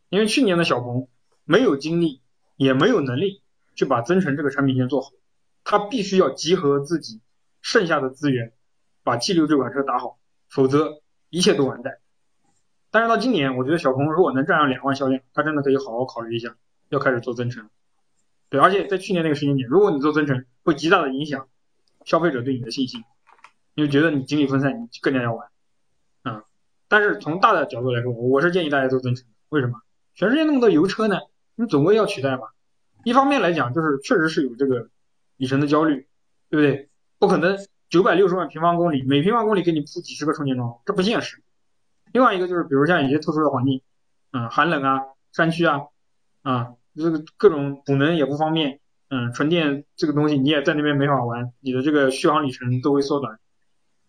[0.09, 1.07] 因为去年的小鹏
[1.45, 2.21] 没有精力，
[2.57, 3.41] 也没有能力
[3.73, 5.11] 去把增程这个产品线做好，
[5.63, 7.21] 他必须要集合自己。
[7.59, 8.53] 剩下的资源
[9.03, 11.97] 把 G 六这款车打好，否则一切都完蛋。
[12.91, 16.55] 但是到今年，我觉得小鹏如果能占上两万销量，他真的可以好好考虑一下，
[16.89, 17.69] 要开始做增程。
[18.49, 21.49] 对，而且在去年那个时间点，如果你做增程，会极大的影响
[22.07, 23.03] 消费者对你的信心，
[23.75, 25.45] 你就觉得你精力分散，你更加要玩。
[26.23, 26.41] 嗯，
[26.87, 29.27] 但是从大的角度来说，我是建议大家做增程。
[29.49, 29.81] 为什么？
[30.15, 31.19] 全世界那么多油车呢？
[31.55, 32.53] 你总归要取代吧。
[33.03, 34.87] 一方面来讲，就是确实是有这个
[35.35, 36.07] 里程的焦虑，
[36.49, 36.89] 对不对？
[37.19, 37.57] 不可能，
[37.89, 41.43] 九百六十万平方公里，每平方公里给你铺几十个充电桩，这不现实。
[42.13, 43.81] 另外一个就是，比如像一些特殊的环境，
[44.31, 45.01] 嗯，寒冷啊，
[45.33, 45.81] 山区啊，
[46.41, 48.79] 啊，这个各种补能也不方便，
[49.09, 53.39] 嗯，纯电这个东西你也在那边没法玩，你的这个续航里程都会缩短。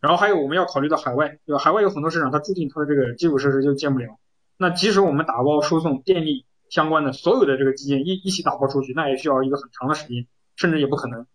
[0.01, 1.59] 然后还有我们要考虑到海外，对吧？
[1.59, 4.19] 海外有很多市场，它注定它的这个基础设施就建不了。
[4.57, 10.27] 那即使我们打包输送电力相关的所有的这个基建一一起打包出去，那也需要一个很长的时间，
[10.57, 11.27] 甚至也不可能。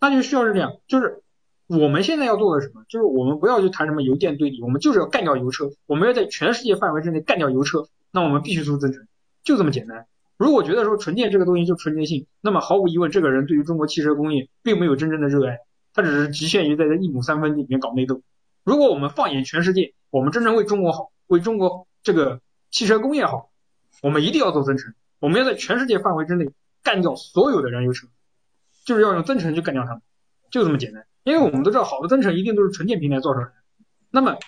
[0.00, 1.22] 那就需要是这样，就是
[1.66, 2.84] 我们现在要做的什么？
[2.88, 7.86] 就是我们不要去谈什么油电对立，我们就是要干掉油车，我们要在全世界范围之内干掉油车。
[8.10, 9.06] 那我们必须做增程，
[9.44, 10.06] 就这么简单。
[10.38, 15.58] 如果觉得说纯电这个东西就纯电性，那么毫无疑问，这个人对于中国汽车工业并没有真正的热爱，
[15.92, 18.22] 他只是局限于在这一亩三分地里面搞内斗。
[18.64, 23.50] 如果我们放眼全世界，我们真正为中国好，为中国这个汽车工业好，
[24.02, 26.48] 我们一定要做增程，我们要在全世界范围之内
[26.82, 28.06] 干掉所有的燃油车。
[28.84, 30.02] 就是要用增程去干掉他们，
[30.50, 31.04] 就这么简单。
[31.24, 33.52] 因为我们都知道，好的增程一定都是纯电平台做出来的。
[34.10, 34.38] 那么，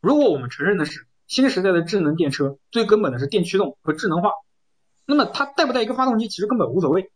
[0.00, 4.30] 如果我们承认的是新时代的智能电车最根本的是电驱动和智能化，
[5.08, 7.10] 那么它带不带一个发动机其实根本无所谓。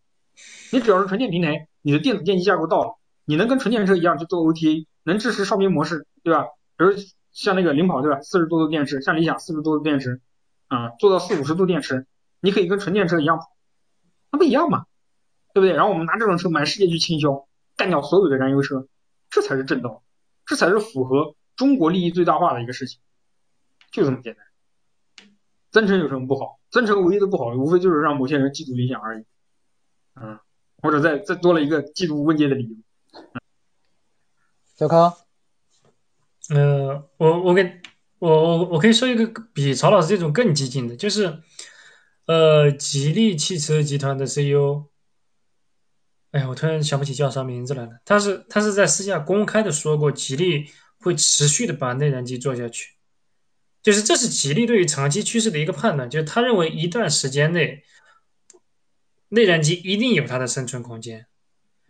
[0.73, 6.47] 你只要是纯电平台，你的电子电机架构到了，你能跟纯电车一样去做 OTA，能支持烧屏模式，对吧？
[6.79, 6.93] 比如
[7.33, 8.23] 像那个领跑，对吧？
[8.23, 10.23] 四十多度电池，像理想四十多度电池，
[10.69, 12.07] 啊，做到四五十度电池，
[12.41, 13.53] 你可以跟纯电车一样跑，
[14.31, 14.87] 那不一样吗？
[15.53, 15.77] 对不对？
[15.77, 18.89] 然后我们拿这种车满世界去倾销，干掉所有的燃油车，
[19.29, 20.03] 这才是正道，
[20.47, 23.01] 这才是符合中国利益最大化的一个事情，
[23.91, 24.47] 就这么简单。
[25.71, 26.59] 增程有什么不好？
[26.73, 29.25] 增程唯一的不好，无非就是让某些人嫉妒理想而已，
[30.21, 30.39] 嗯，
[30.83, 32.77] 或者再再多了一个嫉妒问界的理由。
[34.75, 35.15] 小康，
[36.49, 37.81] 呃，我我给
[38.19, 41.41] 我我我可以说一个比曹老师这种更激进的，就是
[42.27, 44.87] 呃，吉利汽车集团的 CEO。
[46.31, 47.91] 哎呀，我突然想不起叫啥名字来了。
[48.07, 50.65] 他是他是在私下公开的说过，吉利
[50.99, 52.95] 会持续的把内燃机做下去，
[53.83, 57.83] 就是这是吉利对于长期趋势的一个判断，就是他认为一段时间内
[59.29, 61.27] 内燃机一定有它的生存空间。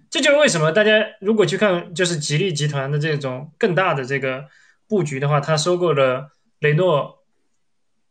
[0.09, 4.47] 这就是为什么大家如果去看就是吉利集团的这种更大的这个
[4.87, 6.31] 布局的话，他收购了
[6.61, 7.25] 雷诺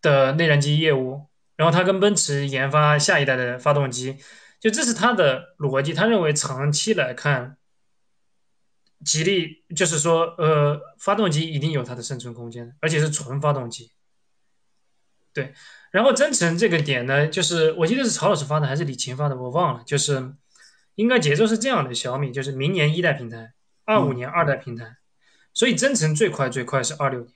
[0.01, 4.17] 的内燃机业务，然后他跟奔驰研发下一代的发动机。
[4.59, 7.57] 就这是他的逻辑，他认为长期来看，
[9.05, 13.91] 吉利就是说，呃，发动机一定有它的生存空间，而且是纯发动机。
[15.33, 15.53] 对，
[15.91, 20.33] 然后增程这个点呢，就是我记得是曹老师发的还是李琴发的，我忘了，就是
[20.95, 23.53] 应该节奏是这样的：小米就是明年一代平台，
[23.85, 24.97] 二五年二代平台，
[25.53, 27.33] 所以增程最快最快是二六年。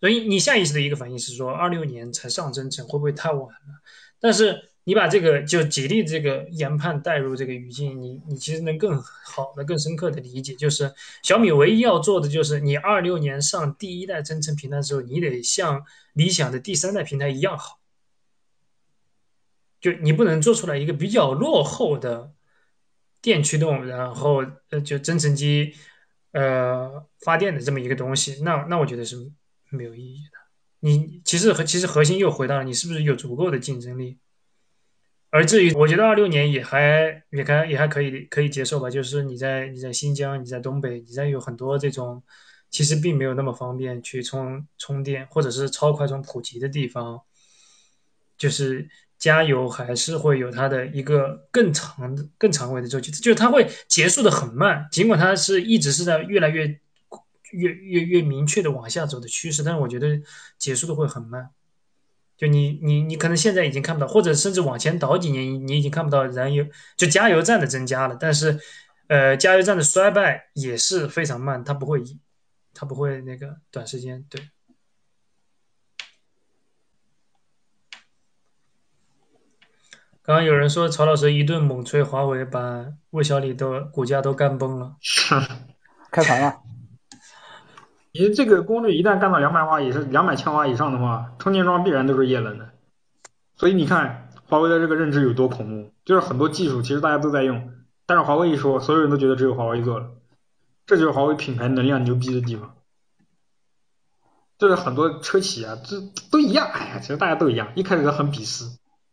[0.00, 3.82] 所以你下意识的一个反应是说，二六年才上增程会不会太晚了？
[4.20, 4.70] 但是。
[4.88, 10.90] 你把这个就吉利这个研判带入这个语境，你你其实能更好的、更深刻的理解，就是
[11.22, 15.84] 小米唯一要做的就是，你二六年上第一代增程平台的时候，你得像
[16.14, 17.80] 理想的第三代平台一样好，
[19.78, 22.32] 就你不能做出来一个比较落后的
[23.20, 25.74] 电驱动，然后呃就增程机
[26.32, 29.16] 呃发电的这么一个东西，那那我觉得是
[29.68, 30.38] 没有意义的。
[30.80, 34.16] 你其实和其实核心又回到了你是不是有足够的竞争力。
[35.30, 38.88] 而至于，我觉得二六年也还也还也还可以可以接受吧。
[38.88, 42.22] 就是你在你在新疆，你在东北，你在有很多这种
[42.70, 47.20] 其实并没有那么方便去充充电，或者是超快充普及的地方，
[48.38, 54.88] 就是加油还是会有它的一个更长的更长尾的周期，就是它会结束的很慢。
[54.90, 56.66] 尽管它是一直是在越来越
[57.52, 60.18] 越越越明确的往下走的趋势，但是我觉得
[60.56, 61.50] 结束的会很慢。
[62.38, 66.64] 就你你你可能现在已经看不到，或者甚至往前倒几年，你已经看不到燃油
[66.96, 68.58] 就加油站的增加了，但是
[69.08, 72.02] 呃加油站的衰败也是非常慢，它不会
[72.72, 74.40] 它不会那个短时间对。
[80.22, 84.96] 刚刚有人说曹老师一顿猛吹华为，把魏小李都股价都干崩了，
[86.12, 86.67] 开盘了。
[88.18, 92.70] 你这个功率一旦干到两百瓦以上、两百千瓦以上的话，充电桩必然都是液冷的。
[93.54, 97.70] 所以你看华为的这个认知有多恐怖，就是很多技术其实大家都在用，
[98.06, 100.10] 但是华为一说，所有人都觉得只有华为做了，
[100.84, 102.74] 这就是华为品牌能量牛逼的地方。
[104.58, 106.00] 就是很多车企啊，这
[106.32, 108.64] 都一样，哎呀，其实大家都一样，一开始很鄙视。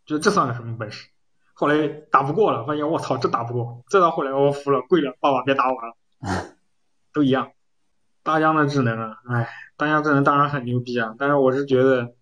[0.07, 1.09] 觉得这算个什么本事？
[1.53, 3.83] 后来打不过了，发现我操，这打不过。
[3.87, 5.95] 再到后来我服了，跪了，爸爸别打我了。
[7.13, 7.51] 都一样，
[8.25, 9.47] 大疆的智能啊，哎，
[9.77, 12.15] 大疆智能当然很牛逼啊，但是我是觉得，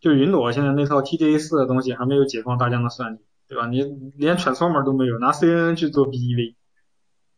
[0.00, 3.68] 就云朵现在那套 TDA 四的东西还没有解放大疆的算力，对吧？
[3.68, 3.80] 你
[4.16, 6.56] 连 transformer 都没有，拿 CNN 去做 BEV。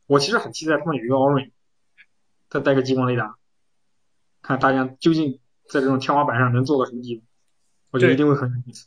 [0.07, 1.51] 我其实很期待他们有一个 Orin，
[2.49, 3.37] 再带个激光雷达，
[4.41, 5.39] 看大疆究竟
[5.69, 7.23] 在这种天花板上能做到什么地步。
[7.91, 8.87] 我觉得一定会很有意思。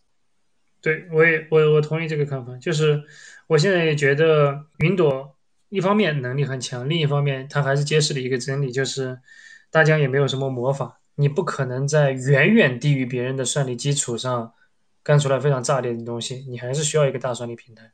[0.81, 3.03] 对，我也我我同意这个看法，就是
[3.45, 5.35] 我现在也觉得云朵
[5.71, 9.21] 一方面能力很强，另一方面它还是揭示了一个真理，就是
[9.69, 14.53] 大疆也没有什么魔法，你不可能在远远低于别人的算力基础上
[15.01, 17.93] 干出来非常炸裂的东西，你还是需要一个大算力平台。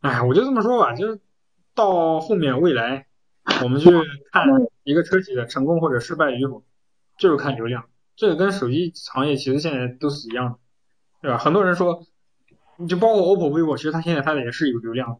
[0.00, 1.20] 哎，我就这么说吧，就是
[1.72, 3.06] 到后面未来，
[3.62, 3.90] 我们去
[4.32, 4.44] 看
[4.82, 6.64] 一个车企的成功或者失败与否。
[7.16, 10.58] 就是看流量，这个跟手机行业其实现在都是一样的，
[11.20, 11.38] 对吧？
[11.38, 12.04] 很多人说，
[12.76, 15.18] 你就包括 OPPO、vivo，其实它现在它也是有流量的，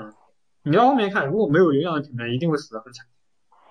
[0.00, 0.14] 嗯，
[0.62, 3.06] 你到后面看，如果没有流量的品牌，一定会死得很惨，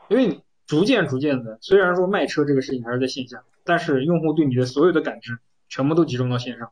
[0.07, 6.71] 因为逐渐逐渐的，虽然说卖车这个事情还是在线下，但是用户对你的所有的感知全部都集中到线上，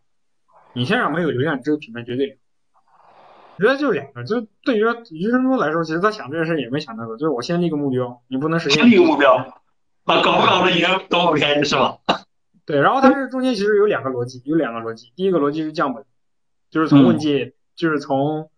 [0.74, 2.40] 你线上没有流量，这个品牌绝对
[3.58, 8.90] 我觉得就两个，就对于余生中来说，其实他想这件事也没想那么多，就是我先立个目标，你不能实现。
[8.90, 9.58] 立个目标。
[10.04, 12.00] 把搞不搞的赢都 OK 是吧？
[12.66, 15.12] 对，然后它这中间其实有两个逻辑，有两个逻辑。
[15.16, 16.06] 第一个逻辑是降本，
[16.70, 18.50] 就是从问界，就是从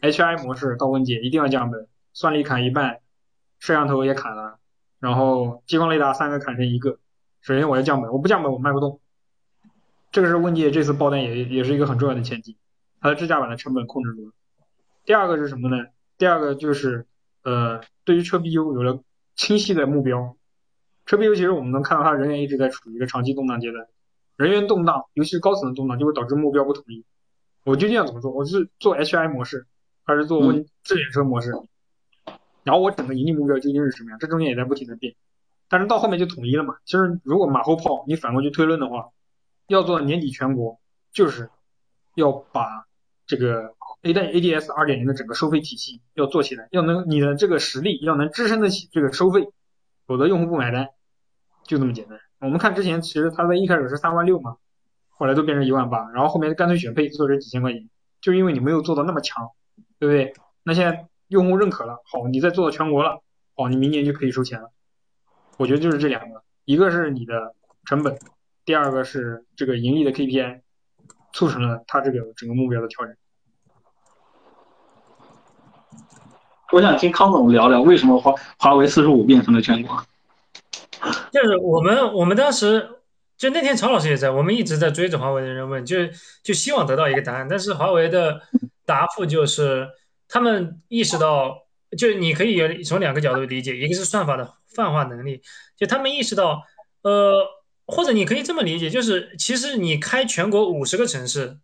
[0.00, 3.00] HI 模式到问界一定要降本，算力砍一半，
[3.58, 4.58] 摄像头也砍了，
[5.00, 6.98] 然后激光雷达三个砍成一个。
[7.40, 9.00] 首先我要降本，我不降本我卖不动。
[10.12, 12.56] 这个是问界这次爆单也也是一个很重要的前提，
[13.00, 14.32] 它的支架板的成本控制住了。
[15.04, 15.86] 第二个是什么呢？
[16.16, 17.06] 第二个就是
[17.42, 19.02] 呃，对于车 BU 有了
[19.34, 20.36] 清晰的目标。
[21.08, 23.88] 车 BU 其是我们能看到，它人员一直在处于一个长期动荡阶段，
[24.36, 27.02] 人员动荡，尤其是高层的动荡，就会导致目标不统一。
[27.64, 28.30] 我究竟要怎么做？
[28.30, 29.66] 我是做 HI 模式，
[30.04, 31.54] 还是做温自选车模式？
[32.62, 34.18] 然后我整个盈利目标究竟是什么样？
[34.18, 35.14] 这中间也在不停的变，
[35.70, 36.76] 但是到后面就统一了嘛。
[36.84, 39.08] 其实如果马后炮你反过去推论的话，
[39.66, 40.78] 要做年底全国，
[41.10, 41.48] 就是
[42.16, 42.86] 要把
[43.26, 49.48] 这个 A 代 ADS 二点零的整个收费体系要做起来，要能你的这个实力要能支撑得起这个收费，
[50.06, 50.90] 否则用户不买单。
[51.68, 52.18] 就这么简单。
[52.40, 54.56] 我们看之前，其实它在一开始是三万六嘛，
[55.10, 57.88] 后来都变成一万八，然后后面干脆选配做成几千块钱，
[58.20, 59.50] 就因为你没有做到那么强，
[59.98, 60.32] 对不对？
[60.62, 63.22] 那现在用户认可了，好，你再做到全国了，
[63.54, 64.72] 好，你明年就可以收钱了。
[65.58, 67.54] 我觉得就是这两个，一个是你的
[67.84, 68.18] 成本，
[68.64, 70.62] 第二个是这个盈利的 KPI，
[71.34, 73.14] 促成了它这个整个目标的调整。
[76.72, 80.02] 我想听康总聊聊为什么华华为四十五变成了全国。
[81.32, 82.88] 就是我们，我们当时
[83.36, 85.96] 就那天曹老师也在，我们一直在追着华为的人问，就
[86.42, 87.46] 就希望得到一个答案。
[87.48, 88.40] 但是华为的
[88.84, 89.88] 答复就是，
[90.26, 95.42] 他们意识到，就是你可以从两个角度理解，一个是算法的泛化能力，
[95.76, 96.62] 就他们意识到，
[97.02, 97.46] 呃，
[97.86, 101.58] 或者你可以这么理解，就是其实你开全国五十个城市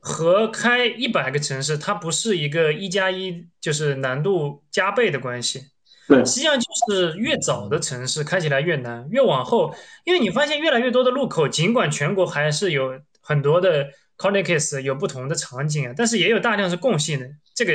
[0.00, 5.73] 和开一百个城市，它不是一个一加一就是难度加倍的关系。
[6.06, 9.74] 对，实际上就是越早的城市开起来越难，越往后，
[10.04, 13.88] 因为你发现越来越多的路口，尽管全国还是有很多的
[14.18, 17.26] connects 有不同的场景啊，但是也有大量是共性的。
[17.54, 17.72] 这个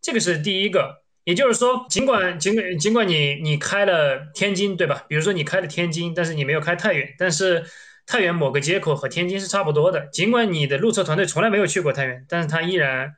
[0.00, 5.04] 这个是第一个，也就是说，尽管尽管尽管你你开了天津，对吧？
[5.08, 7.64] 比如说你开了天津，但是你没有开太原，但是
[8.06, 10.06] 太原某个接口和天津是差不多的。
[10.12, 13.12] 尽管你的路测团队从来没有去过太原，但是他依然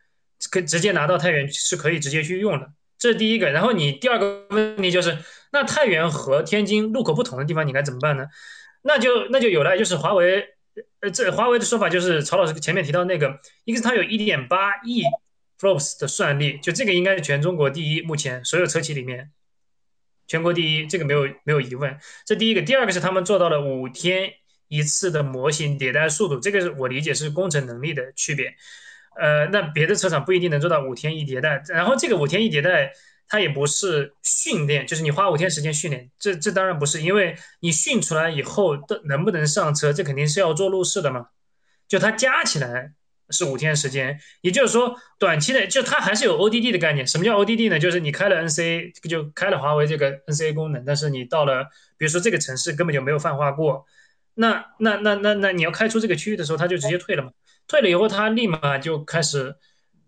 [0.51, 2.71] 可直接拿到太原是可以直接去用的。
[3.05, 5.19] 这是第一个，然后你第二个问题就是，
[5.53, 8.25] 那太原和天津路口不同的地方，你该怎么办呢？
[8.81, 10.43] 那就那就有了，就是华为，
[11.01, 15.03] 呃，这华为的说法就是曹老师前面提到那个，一个是它有一点八亿
[15.61, 19.31] flops 的算力，就这个应该是全中国第一，目前所有车企里面。
[20.27, 21.99] 全国第一，这个没有没有疑问。
[22.25, 24.33] 这第一个，第二个是他们做到了五天
[24.69, 28.55] 一次的模型迭代速度，这个是我理解是工程能力的区别。
[29.19, 31.63] 呃，那别的车厂不一定能做到五天一迭代。
[31.69, 32.93] 然后这个五天一迭代，
[33.29, 41.29] 它也不是训练，就是你花五天时间训练，这这当然不是，因为你训出来以后的能不能上车，这肯定是要做路试的嘛。
[41.87, 42.93] 就它加起来
[43.31, 47.07] 是五天时间，也就是说短期的，就它还是有 ODD 的概念。
[47.07, 47.79] 什么叫 ODD 呢？
[47.79, 51.65] 就是你开了 NCA，就开了华为这个 NCA 功能，但是你到了，
[51.97, 53.85] 比如说这个城市根本就没有泛化过，
[54.35, 57.31] 那那那那那你要开出这个区域的时候，他就直接退了嘛。
[57.67, 59.57] 退了以后，他立马就开始，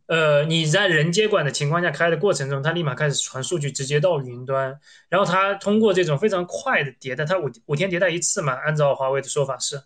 [0.07, 4.79] 呃，你在人接管的情况下开的过程中，他立马开始传数据，直接到云端。
[5.09, 9.81] 然后他通过这种非常快的迭代，他五五天迭代一次嘛，按照华为的说法是，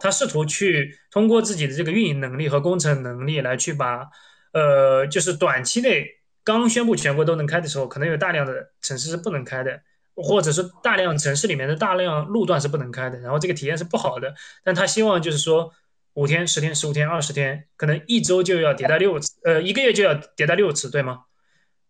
[0.00, 4.08] 他试图去通过自己的这个运营能力和工程能力来去把，
[4.52, 6.06] 呃，就是短期内
[6.42, 9.80] 刚宣布全国都能开的时候，可能有大量的城市是不能开的，
[10.14, 14.34] 或者是大量城市里面的大量路段是不能开的，然后这个体验是不好的。
[14.64, 15.72] 但他希望就是说。
[16.14, 21.20] 五天、十天、十五天、二十天，可能一周就要迭代六次，呃，一个月就要迭代六次，对吗？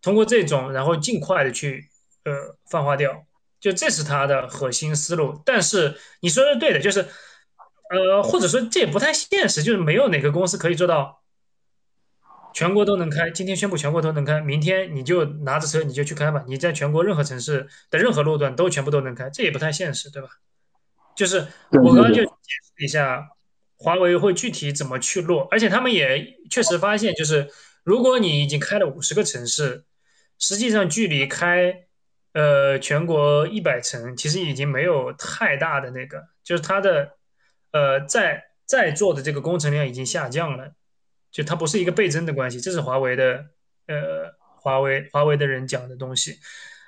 [0.00, 1.88] 通过这种，然后尽快的去
[2.24, 3.26] 呃泛化掉，
[3.58, 5.42] 就这是他的核心思路。
[5.44, 7.00] 但是你说的对的，就是
[7.90, 11.21] 呃，或者说这也不太现实，就是没有哪个公司可以做到
[12.54, 13.30] 全国都能开。
[13.30, 20.28] 今天宣布全国都能开，明天你就拿着车你就去开吧，你在全国任何城市的任何路段都全部都能开，这也不太现实，对吧？
[21.16, 22.30] 就是我刚刚就解
[22.76, 23.28] 释一下。
[23.84, 25.48] 华为会具体怎么去落？
[25.50, 27.48] 而且他们也确实发现，就是
[27.82, 29.82] 如果你已经开了五十个城市，
[30.38, 31.86] 实际上距离开
[32.32, 37.16] 呃全国一百城，其实已经没有太大的那个，就是它的
[37.72, 40.74] 呃在在做的这个工程量已经下降了，
[41.32, 42.60] 就它不是一个倍增的关系。
[42.60, 43.46] 这是华为的
[43.88, 46.38] 呃华为华为的人讲的东西，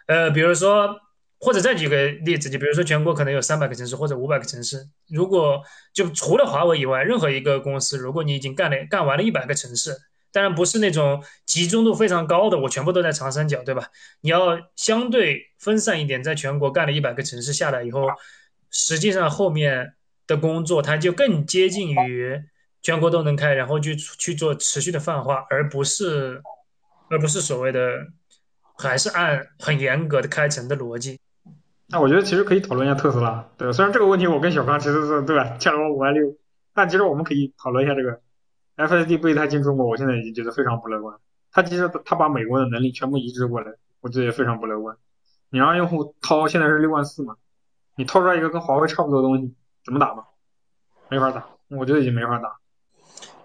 [0.07, 1.01] 呃，比如说。
[1.41, 9.95] 或者再举个例子，就比如说全国可能有三百个城市或者五百个城市，如果就除了华为以外，任何一个公司，如果你已经干了干完了一百个城市，
[10.33, 13.91] 当然不是那种集中度非常高的，我全部都在长三角，对吧？
[14.23, 18.09] 你要相对分散一点，在全国干了一百个城市下来以后，
[18.71, 19.93] 实际上后面
[20.27, 22.43] 的工作它就更接近于
[22.85, 26.43] 全国都能开，然后去去做持续的泛化，而不是
[27.09, 28.09] 而不是所谓的
[28.77, 31.19] 还是按很严格的开城的逻辑。
[31.87, 36.37] 那我觉得其实可以讨论一下特斯拉，对，虽然这个问题我跟小刚其实是对吧，欠了我五万六，
[36.75, 38.21] 但其实我们可以讨论一下这个
[38.77, 41.17] FSD 备胎进中国，我现在已经觉得非常不乐观。
[41.51, 43.73] 他其实他把美国的能力全部移植过来，
[44.03, 44.95] 我觉得也非常不乐观。
[45.49, 47.37] 你让用户掏现在是六万四嘛，
[47.97, 49.55] 你掏出来一个跟华为差不多的东西，
[49.85, 50.25] 怎么打嘛？
[51.09, 52.57] 没法打，我觉得已经没法打。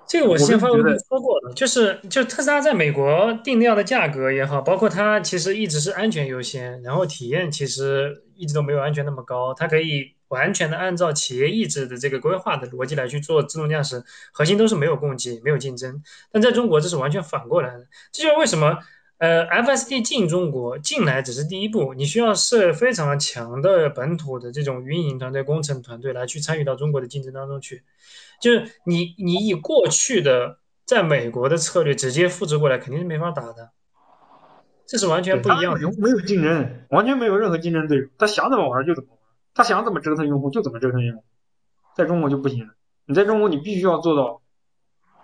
[0.10, 9.54] 这个我之前发文说过了，就是就特斯拉在美国定调的价格也好，包括它其实一直是安全优先，然后体验其实一直都没有安全那么高。
[9.54, 14.04] 它可以完全的按照企业意志的这个规划的逻辑来去做自动驾驶，
[14.34, 16.02] 核心都是没有供给、没有竞争。
[16.32, 18.80] 但在中国这是完全反过来的，这就是为什么
[19.20, 27.84] 呃 FSD 进中国进来只是第一步，你需要设非常强的本土的这种运营团队、工程团队来去参与到中国的竞争当中去。
[28.40, 33.72] 就是你，你以过去的在美国的策略直接复制过来，肯定是没法打的。
[34.86, 38.08] 这是完全不一样的，没有竞争，完全没有任何竞争对手。
[38.18, 39.20] 他想怎么玩就怎么玩，
[39.54, 41.24] 他想怎么折腾用户就怎么折腾用户。
[41.96, 42.74] 在中国就不行了，
[43.06, 44.42] 你在中国你必须要做到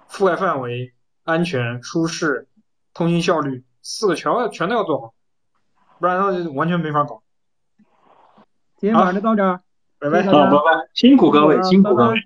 [0.09, 0.93] 覆盖范围、
[1.23, 2.47] 安全、舒适、
[2.93, 5.13] 通信效率四个全要全都要做好，
[5.99, 7.23] 不然的话就完全没法搞。
[8.77, 9.61] 今天晚上就到这儿，
[9.99, 12.19] 拜拜，好，拜拜，辛苦各位，辛苦各位。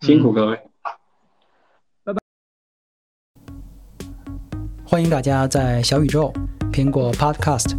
[0.00, 0.56] 辛苦各位，
[2.04, 2.20] 拜拜！
[4.84, 6.32] 欢迎大家在小宇宙、
[6.72, 7.76] 苹果 Podcast、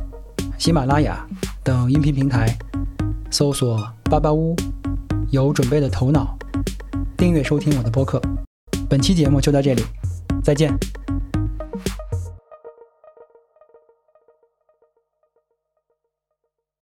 [0.58, 1.28] 喜马拉雅
[1.64, 2.58] 等音频平台
[3.30, 4.56] 搜索“巴巴屋”，
[5.32, 6.38] 有准备的头脑，
[7.18, 8.22] 订阅收听我的播客。
[8.90, 9.84] 本期节目就到这里，
[10.44, 10.74] 再见。